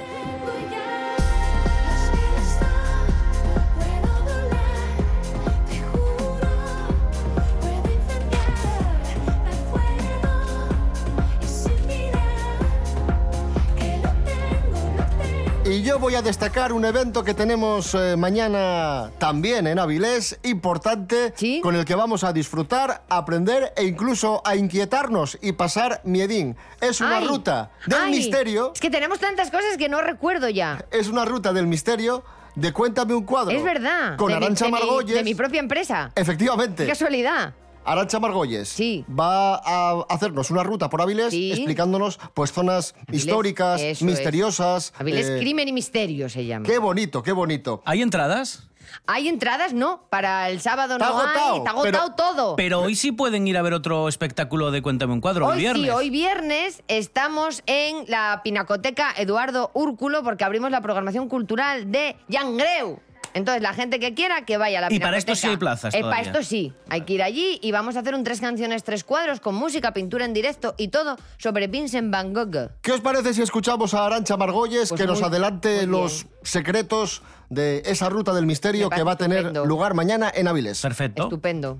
Y 15.78 15.84
yo 15.84 16.00
voy 16.00 16.16
a 16.16 16.24
destacar 16.24 16.74
un 16.74 16.86
evento 16.86 17.24
que 17.24 17.36
tenemos 17.36 17.94
eh, 17.94 18.16
mañana 18.18 19.12
también 19.20 19.68
en 19.68 19.78
Avilés, 19.78 20.40
importante, 20.42 21.34
¿Sí? 21.36 21.62
con 21.62 21.76
el 21.76 21.86
que 21.86 21.94
vamos 21.94 22.24
a 22.24 22.34
disfrutar, 22.34 23.04
aprender 23.10 23.74
e 23.78 23.84
incluso 23.84 24.42
a 24.44 24.56
inquietarnos 24.56 25.38
y 25.40 25.52
pasar 25.52 26.02
miedín. 26.04 26.56
Es 26.82 27.00
una 27.00 27.18
Ay, 27.18 27.28
ruta 27.28 27.70
del 27.86 28.00
ay, 28.02 28.12
misterio, 28.12 28.72
Es 28.74 28.80
que 28.82 28.90
tenemos 28.90 29.20
tantas 29.20 29.52
cosas 29.52 29.78
que 29.78 29.88
no 29.88 30.02
recuerdo 30.02 30.50
ya. 30.50 30.84
es 30.90 31.10
una 31.10 31.26
ruta 31.26 31.54
del 31.54 31.68
misterio 31.68 32.24
de 32.56 32.74
Cuéntame 32.74 33.14
un 33.14 33.24
cuadro. 33.24 33.56
Es 33.56 33.64
verdad. 33.64 34.18
Con 34.18 34.32
Arancha 34.34 34.66
de 34.66 34.72
mi- 34.72 34.80
Margolles. 34.80 35.16
De 35.18 35.24
mi 35.24 35.36
propia 35.36 35.60
empresa. 35.60 36.12
Efectivamente. 36.16 36.86
Qué 36.86 36.90
casualidad. 36.90 37.54
Arancha 37.88 38.20
Margolles 38.20 38.70
Sí. 38.70 39.06
va 39.10 39.56
a 39.56 40.02
hacernos 40.10 40.52
una 40.52 40.64
ruta 40.64 40.90
por 40.90 41.02
Avilés 41.02 41.32
Sí. 41.32 41.52
explicándonos 41.52 42.20
pues 42.34 42.52
zonas 42.52 42.94
Avilés, 43.08 43.26
históricas, 43.26 43.82
eso 43.82 43.92
es. 43.92 44.02
misteriosas. 44.04 44.94
Avilés 44.98 45.28
eh, 45.30 45.38
Crimen 45.40 45.68
y 45.68 45.74
Misterio 45.74 46.30
se 46.30 46.46
llama. 46.46 46.66
Qué 46.66 46.78
bonito, 46.80 47.24
qué 47.24 47.32
bonito. 47.32 47.82
¿Hay 47.86 48.02
entradas? 48.02 48.64
Hay 49.06 49.28
entradas, 49.28 49.74
no. 49.74 50.04
Para 50.10 50.50
el 50.50 50.62
sábado 50.62 50.94
Está 50.96 51.10
no 51.10 51.18
agotado, 51.18 51.52
hay. 51.54 51.58
Está 51.58 51.70
agotado 51.72 52.16
todo. 52.16 52.56
Pero 52.56 52.80
hoy 52.82 52.96
sí 52.96 53.12
pueden 53.12 53.46
ir 53.48 53.58
a 53.58 53.62
ver 53.62 53.74
otro 53.74 54.08
espectáculo 54.08 54.72
de 54.72 54.82
Cuéntame 54.82 55.12
un 55.14 55.20
cuadro, 55.20 55.46
hoy, 55.48 55.56
Hoy 55.56 55.60
viernes. 55.60 55.84
sí, 55.84 55.90
hoy 55.90 56.10
viernes 56.10 56.84
estamos 56.88 57.64
en 57.66 58.06
la 58.08 58.40
Pinacoteca 58.46 59.14
Eduardo 59.18 59.72
Úrculo 59.74 60.24
porque 60.24 60.46
abrimos 60.46 60.72
la 60.72 60.80
programación 60.82 61.28
cultural 61.28 61.92
de 61.92 62.16
Yangreu. 62.30 63.00
Entonces, 63.38 63.62
la 63.62 63.74
gente 63.74 64.00
que 64.00 64.14
quiera 64.14 64.46
que 64.46 64.58
vaya 64.58 64.80
a 64.80 64.82
la 64.90 64.94
Y 64.94 65.00
para 65.00 65.18
esto 65.18 65.36
sí 65.36 65.48
hay 65.48 65.58
plazas 65.58 65.94
Eh, 65.94 66.02
para 66.02 66.22
esto 66.22 66.44
sí, 66.44 66.74
hay 66.90 67.02
que 67.02 67.14
ir 67.14 67.24
allí 67.24 67.60
y 67.62 67.72
vamos 67.72 67.96
a 67.96 68.00
hacer 68.00 68.16
un 68.16 68.24
tres 68.24 68.42
canciones, 68.42 68.84
tres 68.84 69.04
cuadros 69.04 69.40
con 69.40 69.56
música, 69.56 69.94
pintura 69.94 70.26
en 70.26 70.34
directo 70.34 70.76
y 70.78 70.90
todo 70.90 71.18
sobre 71.38 71.68
Vincent 71.68 72.12
Van 72.12 72.34
Gogh. 72.34 72.72
¿Qué 72.82 72.92
os 72.92 73.02
parece 73.02 73.34
si 73.34 73.42
escuchamos 73.42 73.94
a 73.94 74.06
Arancha 74.06 74.38
Margolles 74.38 74.90
Pues 74.90 75.00
que 75.00 75.08
nos 75.08 75.22
adelante 75.22 75.86
los 75.86 76.26
secretos 76.44 77.22
de 77.50 77.84
esa 77.86 78.10
ruta 78.10 78.34
del 78.34 78.46
misterio 78.46 78.90
que 78.90 79.04
va 79.04 79.14
a 79.14 79.18
tener 79.18 79.40
estupendo. 79.40 79.66
lugar 79.66 79.94
mañana 79.94 80.32
en 80.34 80.48
Avilés? 80.48 80.82
Perfecto. 80.82 81.24
Estupendo. 81.24 81.80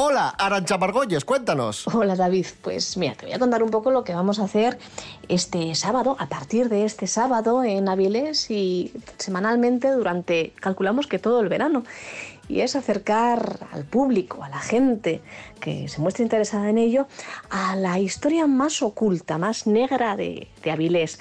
Hola, 0.00 0.28
Arancha 0.28 0.78
Margolles, 0.78 1.24
cuéntanos. 1.24 1.88
Hola 1.88 2.14
David, 2.14 2.46
pues 2.62 2.96
mira, 2.96 3.16
te 3.16 3.26
voy 3.26 3.34
a 3.34 3.38
contar 3.40 3.64
un 3.64 3.70
poco 3.70 3.90
lo 3.90 4.04
que 4.04 4.14
vamos 4.14 4.38
a 4.38 4.44
hacer 4.44 4.78
este 5.28 5.74
sábado, 5.74 6.14
a 6.20 6.28
partir 6.28 6.68
de 6.68 6.84
este 6.84 7.08
sábado 7.08 7.64
en 7.64 7.88
Avilés 7.88 8.48
y 8.48 8.92
semanalmente 9.16 9.90
durante, 9.90 10.52
calculamos 10.60 11.08
que 11.08 11.18
todo 11.18 11.40
el 11.40 11.48
verano. 11.48 11.82
Y 12.46 12.60
es 12.60 12.76
acercar 12.76 13.66
al 13.72 13.82
público, 13.82 14.44
a 14.44 14.48
la 14.48 14.60
gente 14.60 15.20
que 15.60 15.88
se 15.88 16.00
muestre 16.00 16.22
interesada 16.22 16.70
en 16.70 16.78
ello, 16.78 17.08
a 17.50 17.74
la 17.74 17.98
historia 17.98 18.46
más 18.46 18.82
oculta, 18.82 19.36
más 19.36 19.66
negra 19.66 20.14
de, 20.14 20.46
de 20.62 20.70
Avilés 20.70 21.18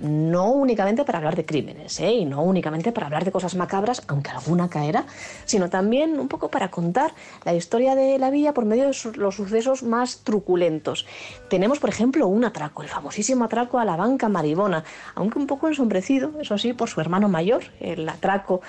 no 0.00 0.50
únicamente 0.50 1.04
para 1.04 1.18
hablar 1.18 1.36
de 1.36 1.44
crímenes 1.44 2.00
¿eh? 2.00 2.12
y 2.12 2.24
no 2.24 2.42
únicamente 2.42 2.92
para 2.92 3.06
hablar 3.06 3.24
de 3.24 3.32
cosas 3.32 3.54
macabras, 3.54 4.02
aunque 4.08 4.30
alguna 4.30 4.68
caerá, 4.68 5.06
sino 5.44 5.70
también 5.70 6.18
un 6.18 6.28
poco 6.28 6.50
para 6.50 6.70
contar 6.70 7.14
la 7.44 7.54
historia 7.54 7.94
de 7.94 8.18
la 8.18 8.30
villa 8.30 8.54
por 8.54 8.64
medio 8.64 8.84
de 8.84 8.96
los 9.16 9.34
sucesos 9.34 9.82
más 9.82 10.18
truculentos. 10.18 11.06
Tenemos, 11.48 11.78
por 11.78 11.90
ejemplo, 11.90 12.26
un 12.26 12.44
atraco, 12.44 12.82
el 12.82 12.88
famosísimo 12.88 13.44
atraco 13.44 13.78
a 13.78 13.84
la 13.84 13.96
banca 13.96 14.28
Maribona, 14.28 14.84
aunque 15.14 15.38
un 15.38 15.46
poco 15.46 15.68
ensombrecido, 15.68 16.32
eso 16.40 16.58
sí, 16.58 16.72
por 16.72 16.88
su 16.88 17.00
hermano 17.00 17.28
mayor, 17.28 17.64
el 17.80 18.08
atraco 18.08 18.60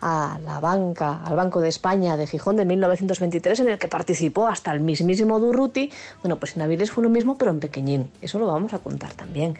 a 0.00 0.38
la 0.44 0.60
banca, 0.60 1.22
al 1.24 1.36
Banco 1.36 1.60
de 1.60 1.68
España 1.68 2.16
de 2.16 2.26
Gijón 2.26 2.56
de 2.56 2.64
1923, 2.64 3.60
en 3.60 3.68
el 3.70 3.78
que 3.78 3.88
participó 3.88 4.46
hasta 4.46 4.72
el 4.72 4.80
mismísimo 4.80 5.40
Durruti. 5.40 5.90
Bueno, 6.22 6.38
pues 6.38 6.56
en 6.56 6.62
Avilés 6.62 6.90
fue 6.90 7.02
lo 7.02 7.10
mismo, 7.10 7.36
pero 7.36 7.50
en 7.50 7.60
pequeñín. 7.60 8.10
Eso 8.20 8.38
lo 8.38 8.46
vamos 8.46 8.74
a 8.74 8.78
contar 8.78 9.12
también. 9.14 9.56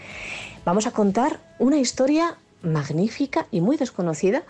Vamos 0.65 0.87
a 0.87 0.93
contar 0.93 1.41
una 1.59 1.77
historia 1.77 2.37
magnífica 2.63 3.47
y 3.51 3.61
muy 3.61 3.77
desconocida 3.77 4.43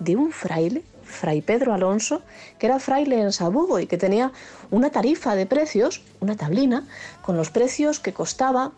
de 0.00 0.16
un 0.16 0.32
fraile, 0.32 0.82
Fray 1.04 1.42
Pedro 1.42 1.74
Alonso, 1.74 2.22
que 2.58 2.66
era 2.66 2.78
fraile 2.78 3.20
en 3.20 3.32
Sabugo 3.32 3.78
y 3.78 3.86
que 3.86 3.98
tenía 3.98 4.32
una 4.70 4.90
tarifa 4.90 5.34
de 5.34 5.46
precios, 5.46 6.02
una 6.20 6.36
tablina, 6.36 6.86
con 7.22 7.36
los 7.36 7.50
precios 7.50 8.00
que 8.00 8.12
costaba 8.12 8.72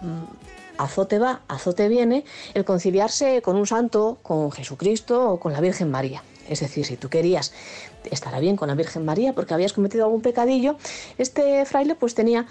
mm, 0.00 0.63
azote 0.78 1.18
va, 1.18 1.42
azote 1.48 1.88
viene, 1.88 2.24
el 2.54 2.64
conciliarse 2.64 3.42
con 3.42 3.56
un 3.56 3.66
santo, 3.66 4.18
con 4.22 4.50
Jesucristo 4.52 5.30
o 5.30 5.40
con 5.40 5.52
la 5.52 5.60
Virgen 5.60 5.90
María. 5.90 6.22
Es 6.48 6.60
decir, 6.60 6.84
si 6.84 6.96
tú 6.96 7.08
querías 7.08 7.52
estar 8.10 8.38
bien 8.40 8.56
con 8.56 8.68
la 8.68 8.74
Virgen 8.74 9.04
María 9.04 9.32
porque 9.32 9.54
habías 9.54 9.72
cometido 9.72 10.04
algún 10.04 10.20
pecadillo, 10.20 10.76
este 11.16 11.64
fraile 11.64 11.94
pues 11.94 12.14
tenía 12.14 12.46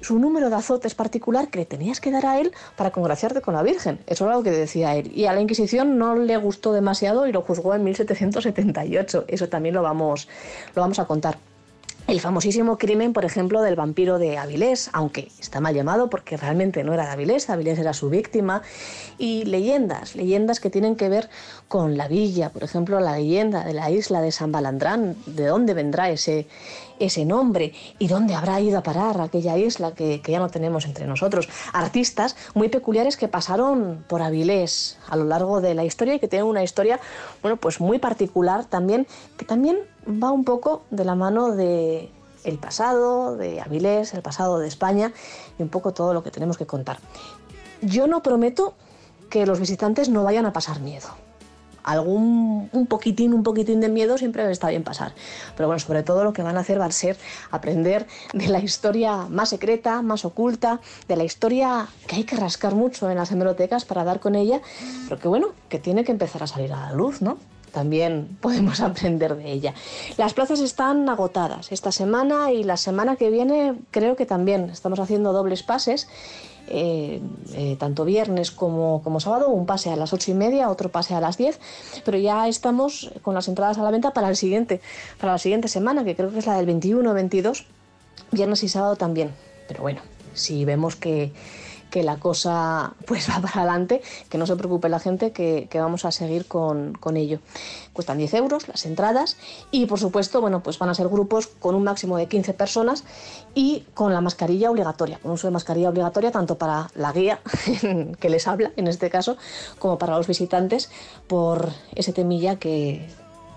su 0.00 0.18
número 0.18 0.50
de 0.50 0.56
azotes 0.56 0.94
particular 0.94 1.48
que 1.48 1.60
le 1.60 1.64
tenías 1.64 2.00
que 2.00 2.10
dar 2.10 2.26
a 2.26 2.40
él 2.40 2.52
para 2.76 2.90
congraciarte 2.90 3.40
con 3.40 3.54
la 3.54 3.62
Virgen. 3.62 3.98
Eso 4.06 4.24
era 4.26 4.34
lo 4.34 4.42
que 4.42 4.50
decía 4.50 4.94
él. 4.94 5.10
Y 5.14 5.26
a 5.26 5.32
la 5.32 5.40
Inquisición 5.40 5.98
no 5.98 6.16
le 6.16 6.36
gustó 6.36 6.72
demasiado 6.72 7.26
y 7.26 7.32
lo 7.32 7.42
juzgó 7.42 7.74
en 7.74 7.84
1778. 7.84 9.24
Eso 9.28 9.48
también 9.48 9.74
lo 9.74 9.82
vamos, 9.82 10.28
lo 10.74 10.82
vamos 10.82 10.98
a 10.98 11.06
contar. 11.06 11.38
El 12.06 12.20
famosísimo 12.20 12.78
crimen, 12.78 13.12
por 13.12 13.24
ejemplo, 13.24 13.62
del 13.62 13.74
vampiro 13.74 14.20
de 14.20 14.38
Avilés, 14.38 14.90
aunque 14.92 15.26
está 15.40 15.60
mal 15.60 15.74
llamado 15.74 16.08
porque 16.08 16.36
realmente 16.36 16.84
no 16.84 16.94
era 16.94 17.04
de 17.04 17.10
Avilés, 17.10 17.50
Avilés 17.50 17.80
era 17.80 17.94
su 17.94 18.08
víctima, 18.10 18.62
y 19.18 19.44
leyendas, 19.44 20.14
leyendas 20.14 20.60
que 20.60 20.70
tienen 20.70 20.94
que 20.94 21.08
ver 21.08 21.28
con 21.68 21.96
la 21.96 22.06
villa, 22.06 22.50
por 22.50 22.62
ejemplo, 22.62 23.00
la 23.00 23.16
leyenda 23.16 23.64
de 23.64 23.74
la 23.74 23.90
isla 23.90 24.20
de 24.20 24.30
San 24.30 24.52
Balandrán, 24.52 25.16
de 25.26 25.46
dónde 25.46 25.74
vendrá 25.74 26.10
ese, 26.10 26.46
ese 27.00 27.24
nombre 27.24 27.72
y 27.98 28.06
dónde 28.06 28.34
habrá 28.34 28.60
ido 28.60 28.78
a 28.78 28.82
parar 28.82 29.20
aquella 29.20 29.56
isla 29.56 29.92
que, 29.92 30.22
que 30.22 30.32
ya 30.32 30.38
no 30.38 30.48
tenemos 30.48 30.84
entre 30.84 31.06
nosotros. 31.06 31.48
Artistas 31.72 32.36
muy 32.54 32.68
peculiares 32.68 33.16
que 33.16 33.26
pasaron 33.26 34.04
por 34.06 34.22
Avilés 34.22 34.98
a 35.08 35.16
lo 35.16 35.24
largo 35.24 35.60
de 35.60 35.74
la 35.74 35.84
historia 35.84 36.14
y 36.14 36.20
que 36.20 36.28
tienen 36.28 36.46
una 36.46 36.62
historia, 36.62 37.00
bueno, 37.42 37.56
pues 37.56 37.80
muy 37.80 37.98
particular 37.98 38.64
también, 38.66 39.06
que 39.36 39.44
también 39.44 39.78
va 40.06 40.30
un 40.30 40.44
poco 40.44 40.82
de 40.90 41.04
la 41.04 41.16
mano 41.16 41.50
de 41.52 42.10
el 42.44 42.58
pasado 42.58 43.36
de 43.36 43.60
Avilés, 43.60 44.14
el 44.14 44.22
pasado 44.22 44.60
de 44.60 44.68
España 44.68 45.12
y 45.58 45.62
un 45.64 45.68
poco 45.68 45.92
todo 45.92 46.14
lo 46.14 46.22
que 46.22 46.30
tenemos 46.30 46.56
que 46.56 46.66
contar. 46.66 46.98
Yo 47.82 48.06
no 48.06 48.22
prometo 48.22 48.74
que 49.28 49.46
los 49.46 49.58
visitantes 49.58 50.08
no 50.08 50.22
vayan 50.22 50.46
a 50.46 50.52
pasar 50.52 50.80
miedo. 50.80 51.08
Algún 51.86 52.68
un 52.72 52.86
poquitín, 52.86 53.32
un 53.32 53.42
poquitín 53.42 53.80
de 53.80 53.88
miedo 53.88 54.18
siempre 54.18 54.50
está 54.50 54.68
bien 54.68 54.84
pasar. 54.84 55.12
Pero 55.56 55.68
bueno, 55.68 55.80
sobre 55.80 56.02
todo 56.02 56.22
lo 56.24 56.34
que 56.34 56.42
van 56.42 56.58
a 56.58 56.60
hacer 56.60 56.78
va 56.78 56.84
a 56.84 56.90
ser 56.90 57.16
aprender 57.50 58.06
de 58.34 58.48
la 58.48 58.58
historia 58.58 59.26
más 59.30 59.48
secreta, 59.48 60.02
más 60.02 60.24
oculta, 60.26 60.80
de 61.08 61.16
la 61.16 61.24
historia 61.24 61.88
que 62.06 62.16
hay 62.16 62.24
que 62.24 62.36
rascar 62.36 62.74
mucho 62.74 63.08
en 63.10 63.16
las 63.16 63.32
hemerotecas 63.32 63.84
para 63.84 64.04
dar 64.04 64.20
con 64.20 64.34
ella, 64.34 64.60
pero 65.08 65.18
que 65.18 65.28
bueno, 65.28 65.48
que 65.70 65.78
tiene 65.78 66.04
que 66.04 66.12
empezar 66.12 66.42
a 66.42 66.46
salir 66.46 66.72
a 66.72 66.80
la 66.80 66.92
luz, 66.92 67.22
¿no? 67.22 67.38
también 67.76 68.38
podemos 68.40 68.80
aprender 68.80 69.36
de 69.36 69.52
ella. 69.52 69.74
Las 70.16 70.32
plazas 70.32 70.60
están 70.60 71.08
agotadas 71.10 71.70
esta 71.72 71.92
semana 71.92 72.50
y 72.50 72.64
la 72.64 72.78
semana 72.78 73.16
que 73.16 73.28
viene 73.28 73.74
creo 73.90 74.16
que 74.16 74.24
también 74.24 74.70
estamos 74.70 74.98
haciendo 74.98 75.34
dobles 75.34 75.62
pases 75.62 76.08
eh, 76.68 77.20
eh, 77.54 77.76
tanto 77.78 78.04
viernes 78.04 78.50
como, 78.50 79.02
como 79.02 79.20
sábado, 79.20 79.48
un 79.48 79.66
pase 79.66 79.90
a 79.90 79.96
las 79.96 80.12
ocho 80.12 80.30
y 80.30 80.34
media, 80.34 80.70
otro 80.70 80.90
pase 80.90 81.14
a 81.14 81.20
las 81.20 81.36
10, 81.36 81.60
pero 82.04 82.18
ya 82.18 82.48
estamos 82.48 83.10
con 83.22 83.34
las 83.34 83.48
entradas 83.48 83.78
a 83.78 83.82
la 83.82 83.90
venta 83.90 84.12
para 84.12 84.28
el 84.28 84.36
siguiente, 84.36 84.80
para 85.18 85.32
la 85.32 85.38
siguiente 85.38 85.68
semana, 85.68 86.04
que 86.04 86.16
creo 86.16 86.30
que 86.32 86.38
es 86.38 86.46
la 86.46 86.56
del 86.56 86.66
21 86.66 87.10
o 87.10 87.14
22, 87.14 87.66
viernes 88.32 88.62
y 88.62 88.68
sábado 88.68 88.96
también. 88.96 89.30
Pero 89.68 89.82
bueno, 89.82 90.00
si 90.34 90.64
vemos 90.64 90.96
que, 90.96 91.32
que 91.96 92.02
la 92.02 92.18
cosa 92.18 92.92
pues 93.06 93.26
va 93.30 93.40
para 93.40 93.62
adelante, 93.62 94.02
que 94.28 94.36
no 94.36 94.46
se 94.46 94.54
preocupe 94.54 94.90
la 94.90 95.00
gente, 95.00 95.32
que, 95.32 95.66
vamos 95.72 96.04
a 96.04 96.10
seguir 96.10 96.44
con, 96.44 96.92
con 96.92 97.16
ello. 97.16 97.38
Cuestan 97.94 98.18
10 98.18 98.34
euros 98.34 98.68
las 98.68 98.84
entradas 98.84 99.38
y 99.70 99.86
por 99.86 99.98
supuesto, 99.98 100.42
bueno, 100.42 100.62
pues 100.62 100.78
van 100.78 100.90
a 100.90 100.94
ser 100.94 101.08
grupos 101.08 101.46
con 101.46 101.74
un 101.74 101.84
máximo 101.84 102.18
de 102.18 102.26
15 102.26 102.52
personas 102.52 103.04
y 103.54 103.84
con 103.94 104.12
la 104.12 104.20
mascarilla 104.20 104.70
obligatoria, 104.70 105.18
con 105.22 105.30
uso 105.30 105.46
de 105.46 105.52
mascarilla 105.52 105.88
obligatoria 105.88 106.30
tanto 106.30 106.58
para 106.58 106.90
la 106.94 107.12
guía 107.12 107.40
que 108.20 108.28
les 108.28 108.46
habla 108.46 108.72
en 108.76 108.88
este 108.88 109.08
caso, 109.08 109.38
como 109.78 109.96
para 109.96 110.18
los 110.18 110.26
visitantes 110.26 110.90
por 111.28 111.70
ese 111.94 112.12
temilla 112.12 112.56
que, 112.56 113.08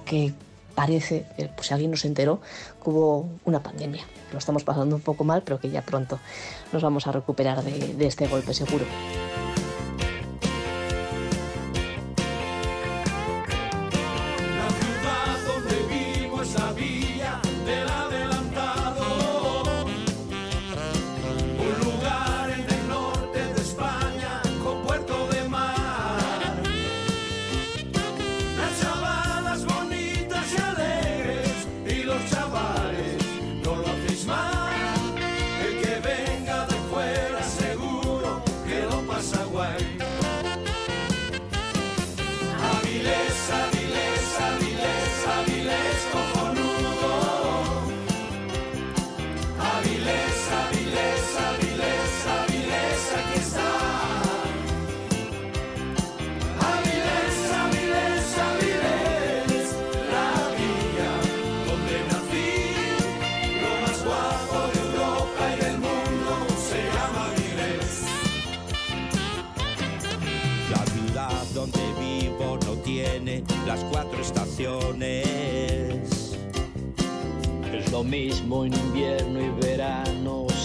que 0.06 0.34
parece, 0.75 1.25
eh, 1.38 1.49
pues 1.55 1.67
si 1.67 1.73
alguien 1.73 1.91
no 1.91 1.97
se 1.97 2.08
enteró, 2.08 2.41
que 2.84 2.89
hubo 2.89 3.27
una 3.45 3.62
pandemia. 3.62 4.03
Lo 4.32 4.38
estamos 4.38 4.63
pasando 4.63 4.95
un 4.95 5.01
poco 5.01 5.23
mal, 5.23 5.41
pero 5.43 5.60
que 5.60 5.69
ya 5.69 5.82
pronto 5.82 6.19
nos 6.71 6.84
vamos 6.84 7.08
a 7.08 7.12
recuperar 7.12 7.63
de 7.63 8.05
este 8.05 8.27
golpe 8.27 8.53
seguro. 8.53 8.86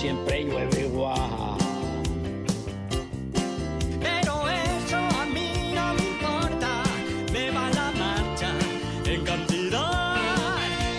Siempre 0.05 0.45
llueve 0.45 0.81
igual. 0.83 1.57
Pero 4.03 4.33
eso 4.51 4.97
a 4.97 5.25
mí 5.25 5.73
no 5.75 5.95
me 5.95 6.05
importa, 6.13 6.83
me 7.33 7.51
va 7.51 7.71
la 7.71 7.91
marcha 7.93 8.51
en 9.07 9.25
cantidad. 9.25 10.17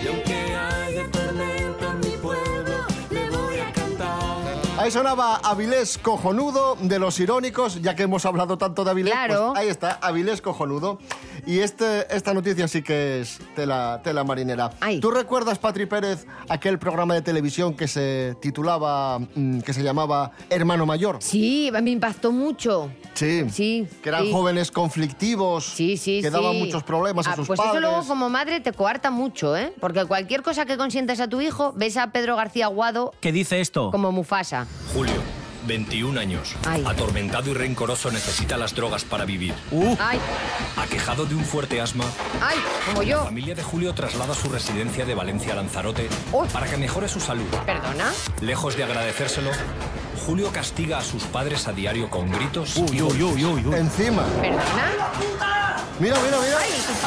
Y 0.02 0.08
aunque 0.08 0.56
haya 0.56 1.08
tormenta 1.12 1.86
en 1.92 2.00
mi 2.00 2.16
pueblo, 2.16 2.78
le 3.10 3.30
voy 3.30 3.58
a 3.60 3.72
cantar. 3.72 4.38
Ahí 4.76 4.90
sonaba 4.90 5.36
Avilés 5.36 5.98
Cojonudo 5.98 6.76
de 6.80 6.98
los 6.98 7.20
irónicos, 7.20 7.80
ya 7.80 7.94
que 7.94 8.02
hemos 8.02 8.26
hablado 8.26 8.58
tanto 8.58 8.82
de 8.82 8.90
Avilés. 8.90 9.14
Claro. 9.14 9.50
pues 9.52 9.60
ahí 9.60 9.68
está, 9.68 10.00
Avilés 10.02 10.42
Cojonudo. 10.42 10.98
Y 11.46 11.60
este, 11.60 12.12
esta 12.14 12.34
noticia 12.34 12.66
sí 12.66 12.82
que 12.82 13.20
es 13.20 13.38
tela, 13.54 14.00
tela 14.02 14.24
marinera. 14.24 14.70
¿Tú 15.00 15.12
recuerdas, 15.12 15.58
Patri 15.60 15.86
Pérez, 15.86 16.26
aquel 16.48 16.78
programa 16.78 17.14
de 17.14 17.22
televisión 17.22 17.74
que 17.76 17.86
se 17.86 18.36
titulaba, 18.40 19.20
mm, 19.20 19.60
que 19.60 19.72
se 19.72 19.84
llamaba 19.84 20.32
Hermano 20.50 20.86
Mayor? 20.86 21.18
Sí, 21.20 21.70
me 21.72 21.88
impactó 21.90 22.32
mucho. 22.32 22.90
Sí. 23.14 23.44
Sí. 23.50 23.86
Que 24.02 24.08
eran 24.08 24.24
sí. 24.24 24.32
jóvenes 24.32 24.72
conflictivos. 24.72 25.64
Sí, 25.66 25.96
sí, 25.96 26.20
Que 26.20 26.30
daban 26.30 26.54
sí. 26.54 26.58
muchos 26.58 26.82
problemas 26.82 27.26
a 27.28 27.32
Ah, 27.32 27.36
sus 27.36 27.46
pues 27.46 27.58
padres. 27.58 27.74
eso 27.76 27.80
luego 27.80 28.04
como 28.08 28.28
madre 28.28 28.58
te 28.60 28.72
coarta 28.72 29.10
mucho, 29.12 29.56
¿eh? 29.56 29.72
Porque 29.80 30.04
cualquier 30.04 30.42
cosa 30.42 30.66
que 30.66 30.76
consientas 30.76 31.20
a 31.20 31.28
tu 31.28 31.40
hijo, 31.40 31.72
ves 31.76 31.96
a 31.96 32.10
Pedro 32.10 32.34
García 32.34 32.64
Aguado 32.66 33.14
¿Qué 33.20 33.30
dice 33.30 33.60
esto? 33.60 33.90
como 33.92 34.10
Mufasa. 34.10 34.66
Julio, 34.92 35.14
21 35.66 36.18
años. 36.20 36.54
Ay. 36.66 36.84
Atormentado 36.86 37.50
y 37.50 37.54
rencoroso 37.54 38.10
necesita 38.10 38.56
las 38.56 38.74
drogas 38.74 39.04
para 39.04 39.24
vivir. 39.24 39.54
Ay, 39.98 40.18
Aquejado 40.76 41.26
de 41.26 41.34
un 41.34 41.44
fuerte 41.44 41.80
asma, 41.80 42.04
ay, 42.40 42.56
como 42.86 43.02
la 43.02 43.08
yo. 43.08 43.24
familia 43.24 43.54
de 43.54 43.62
Julio 43.62 43.94
traslada 43.94 44.34
su 44.34 44.48
residencia 44.48 45.04
de 45.04 45.14
Valencia 45.14 45.52
a 45.52 45.56
Lanzarote 45.56 46.08
para 46.52 46.66
que 46.66 46.76
mejore 46.76 47.08
su 47.08 47.20
salud. 47.20 47.46
¿Perdona? 47.64 48.12
Lejos 48.40 48.76
de 48.76 48.84
agradecérselo, 48.84 49.50
Julio 50.26 50.50
castiga 50.52 50.98
a 50.98 51.02
sus 51.02 51.24
padres 51.24 51.66
a 51.68 51.72
diario 51.72 52.08
con 52.10 52.30
gritos 52.30 52.76
y 52.92 53.00
Encima. 53.74 54.24
¿Perdona? 54.40 55.45
Mira, 55.98 56.14
mira, 56.22 56.36
mira. 56.42 56.58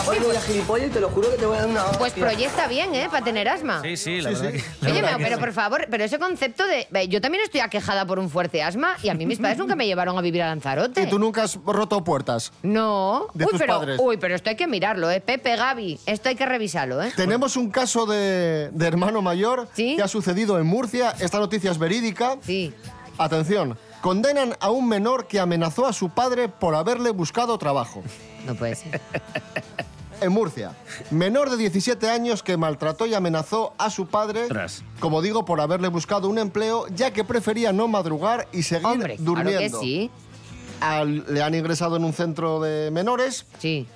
Ay, 0.09 0.19
voy 0.19 0.35
a 0.35 0.41
gilipollas 0.41 0.87
y 0.87 0.89
te 0.89 0.99
lo 0.99 1.09
juro 1.09 1.29
que 1.29 1.37
te 1.37 1.45
voy 1.45 1.57
a 1.57 1.61
dar 1.61 1.69
una 1.69 1.83
Pues 1.91 2.13
proyecta 2.13 2.67
bien, 2.67 2.95
¿eh? 2.95 3.07
Para 3.11 3.23
tener 3.23 3.47
asma. 3.47 3.81
Sí, 3.83 3.95
sí, 3.95 4.19
la 4.21 4.31
verdad 4.31 4.51
que... 4.51 4.57
la 4.81 4.89
Oye, 4.89 5.01
verdad 5.01 5.01
pero, 5.01 5.17
que 5.17 5.23
pero 5.25 5.35
sí. 5.35 5.39
por 5.41 5.53
favor, 5.53 5.87
pero 5.91 6.03
ese 6.03 6.17
concepto 6.17 6.63
de... 6.65 7.07
Yo 7.07 7.21
también 7.21 7.43
estoy 7.43 7.59
aquejada 7.61 8.05
por 8.07 8.17
un 8.17 8.31
fuerte 8.31 8.63
asma 8.63 8.95
y 9.03 9.09
a 9.09 9.13
mí 9.13 9.27
mis 9.27 9.37
padres 9.37 9.59
nunca 9.59 9.75
me 9.75 9.85
llevaron 9.85 10.17
a 10.17 10.21
vivir 10.21 10.41
a 10.41 10.47
Lanzarote. 10.47 11.03
¿Y 11.03 11.05
tú 11.07 11.19
nunca 11.19 11.43
has 11.43 11.55
roto 11.63 12.03
puertas? 12.03 12.51
No. 12.63 13.27
De 13.35 13.45
uy, 13.45 13.51
tus 13.51 13.59
pero, 13.59 13.77
padres. 13.77 13.99
uy, 14.01 14.17
pero 14.17 14.33
esto 14.33 14.49
hay 14.49 14.55
que 14.55 14.65
mirarlo, 14.65 15.11
¿eh? 15.11 15.21
Pepe, 15.21 15.55
Gaby, 15.55 15.99
esto 16.07 16.29
hay 16.29 16.35
que 16.35 16.47
revisarlo, 16.47 17.03
¿eh? 17.03 17.13
Tenemos 17.15 17.57
un 17.57 17.69
caso 17.69 18.07
de, 18.07 18.69
de 18.71 18.87
hermano 18.87 19.21
mayor 19.21 19.67
que 19.75 20.01
ha 20.01 20.07
sucedido 20.07 20.57
en 20.57 20.65
Murcia. 20.65 21.13
Esta 21.19 21.37
noticia 21.37 21.69
es 21.69 21.77
verídica. 21.77 22.37
Sí. 22.41 22.73
Atención. 23.19 23.77
Condenan 24.01 24.55
a 24.59 24.69
un 24.71 24.87
menor 24.87 25.27
que 25.27 25.39
amenazó 25.39 25.85
a 25.85 25.93
su 25.93 26.09
padre 26.09 26.47
por 26.47 26.75
haberle 26.75 27.09
buscado 27.11 27.57
trabajo. 27.57 28.01
No 28.45 28.55
puede 28.55 28.75
ser. 28.75 29.01
En 30.21 30.31
Murcia. 30.31 30.75
Menor 31.11 31.49
de 31.49 31.57
17 31.57 32.09
años 32.09 32.43
que 32.43 32.57
maltrató 32.57 33.05
y 33.05 33.13
amenazó 33.13 33.73
a 33.77 33.89
su 33.89 34.07
padre, 34.07 34.47
como 34.99 35.21
digo, 35.21 35.45
por 35.45 35.61
haberle 35.61 35.87
buscado 35.89 36.27
un 36.29 36.37
empleo, 36.37 36.87
ya 36.93 37.11
que 37.11 37.23
prefería 37.23 37.71
no 37.73 37.87
madrugar 37.87 38.47
y 38.51 38.63
seguir 38.63 38.85
Hombre, 38.87 39.15
claro 39.17 39.23
durmiendo. 39.43 39.79
que 39.79 39.85
sí. 39.85 40.11
Al- 40.81 41.25
le 41.33 41.41
han 41.43 41.55
ingresado 41.55 41.97
en 41.97 42.05
un 42.05 42.13
centro 42.13 42.61
de 42.61 42.89
menores. 42.91 43.45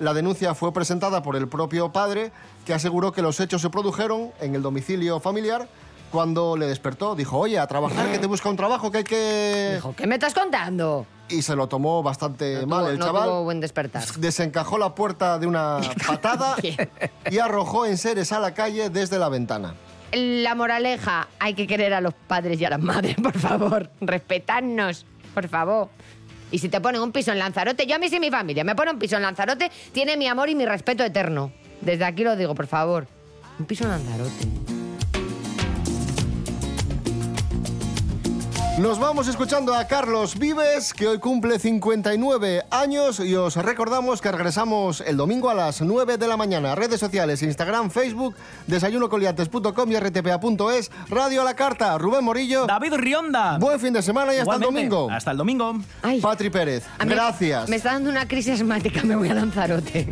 La 0.00 0.12
denuncia 0.14 0.54
fue 0.54 0.72
presentada 0.72 1.22
por 1.22 1.36
el 1.36 1.48
propio 1.48 1.92
padre, 1.92 2.30
que 2.66 2.74
aseguró 2.74 3.12
que 3.12 3.22
los 3.22 3.40
hechos 3.40 3.62
se 3.62 3.70
produjeron 3.70 4.32
en 4.40 4.54
el 4.54 4.60
domicilio 4.62 5.18
familiar. 5.20 5.66
Cuando 6.18 6.56
le 6.56 6.68
despertó, 6.68 7.16
dijo, 7.16 7.36
oye, 7.38 7.58
a 7.58 7.66
trabajar, 7.66 8.08
que 8.12 8.20
te 8.20 8.28
busca 8.28 8.48
un 8.48 8.54
trabajo, 8.54 8.88
que 8.92 8.98
hay 8.98 9.04
que... 9.04 9.72
Dijo, 9.74 9.96
¿qué 9.96 10.06
me 10.06 10.14
estás 10.14 10.32
contando? 10.32 11.04
Y 11.28 11.42
se 11.42 11.56
lo 11.56 11.66
tomó 11.66 12.04
bastante 12.04 12.60
No 12.60 12.68
mal 12.68 12.84
tuvo- 12.84 12.90
el 12.90 12.98
no 13.00 13.06
chaval. 13.06 13.28
tuvo 13.30 13.42
buen 13.42 13.58
despertar. 13.60 14.04
Desencajó 14.18 14.78
la 14.78 14.94
puerta 14.94 15.40
de 15.40 15.48
una 15.48 15.80
patada 16.06 16.54
y 17.28 17.38
arrojó 17.38 17.84
en 17.84 17.98
seres 17.98 18.30
a 18.30 18.38
la 18.38 18.54
calle 18.54 18.90
desde 18.90 19.18
la 19.18 19.28
ventana. 19.28 19.74
La 20.12 20.54
moraleja, 20.54 21.26
hay 21.40 21.54
que 21.54 21.66
querer 21.66 21.92
a 21.94 22.00
los 22.00 22.14
padres 22.14 22.60
y 22.60 22.64
a 22.64 22.70
las 22.70 22.80
madres, 22.80 23.16
por 23.20 23.36
favor. 23.36 23.90
Respetadnos, 24.00 25.06
por 25.34 25.48
favor. 25.48 25.88
Y 26.52 26.60
si 26.60 26.68
te 26.68 26.80
ponen 26.80 27.02
un 27.02 27.10
piso 27.10 27.32
en 27.32 27.40
Lanzarote, 27.40 27.86
yo 27.88 27.96
a 27.96 27.98
mí 27.98 28.08
sí 28.08 28.20
mi 28.20 28.30
familia 28.30 28.62
me 28.62 28.76
pone 28.76 28.92
un 28.92 29.00
piso 29.00 29.16
en 29.16 29.22
Lanzarote, 29.22 29.68
tiene 29.90 30.16
mi 30.16 30.28
amor 30.28 30.48
y 30.48 30.54
mi 30.54 30.64
respeto 30.64 31.02
eterno. 31.02 31.50
Desde 31.80 32.04
aquí 32.04 32.22
lo 32.22 32.36
digo, 32.36 32.54
por 32.54 32.68
favor. 32.68 33.08
Un 33.58 33.66
piso 33.66 33.82
en 33.82 33.90
Lanzarote. 33.90 34.73
Nos 38.78 38.98
vamos 38.98 39.28
escuchando 39.28 39.72
a 39.72 39.84
Carlos 39.86 40.36
Vives, 40.36 40.92
que 40.92 41.06
hoy 41.06 41.18
cumple 41.20 41.60
59 41.60 42.64
años 42.72 43.20
y 43.20 43.36
os 43.36 43.54
recordamos 43.54 44.20
que 44.20 44.32
regresamos 44.32 45.00
el 45.00 45.16
domingo 45.16 45.48
a 45.48 45.54
las 45.54 45.80
9 45.80 46.18
de 46.18 46.26
la 46.26 46.36
mañana. 46.36 46.74
Redes 46.74 46.98
sociales, 46.98 47.40
Instagram, 47.44 47.88
Facebook, 47.90 48.34
desayunocoliantes.com 48.66 49.92
y 49.92 49.96
rtpa.es, 49.96 50.90
Radio 51.08 51.42
a 51.42 51.44
la 51.44 51.54
Carta, 51.54 51.96
Rubén 51.98 52.24
Morillo. 52.24 52.66
David 52.66 52.94
Rionda. 52.94 53.58
Buen 53.58 53.78
fin 53.78 53.92
de 53.92 54.02
semana 54.02 54.34
y 54.34 54.38
hasta 54.38 54.56
Igualmente. 54.56 54.80
el 54.82 54.88
domingo. 54.90 55.10
Hasta 55.12 55.30
el 55.30 55.36
domingo. 55.36 55.74
Patri 56.20 56.50
Pérez, 56.50 56.84
A 56.98 57.04
mí 57.04 57.12
gracias. 57.14 57.68
Me 57.68 57.76
está 57.76 57.92
dando 57.92 58.10
una 58.10 58.26
crisis 58.26 58.54
asmática, 58.60 59.02
me 59.04 59.14
voy 59.14 59.28
a 59.28 59.34
Lanzarote. 59.34 60.08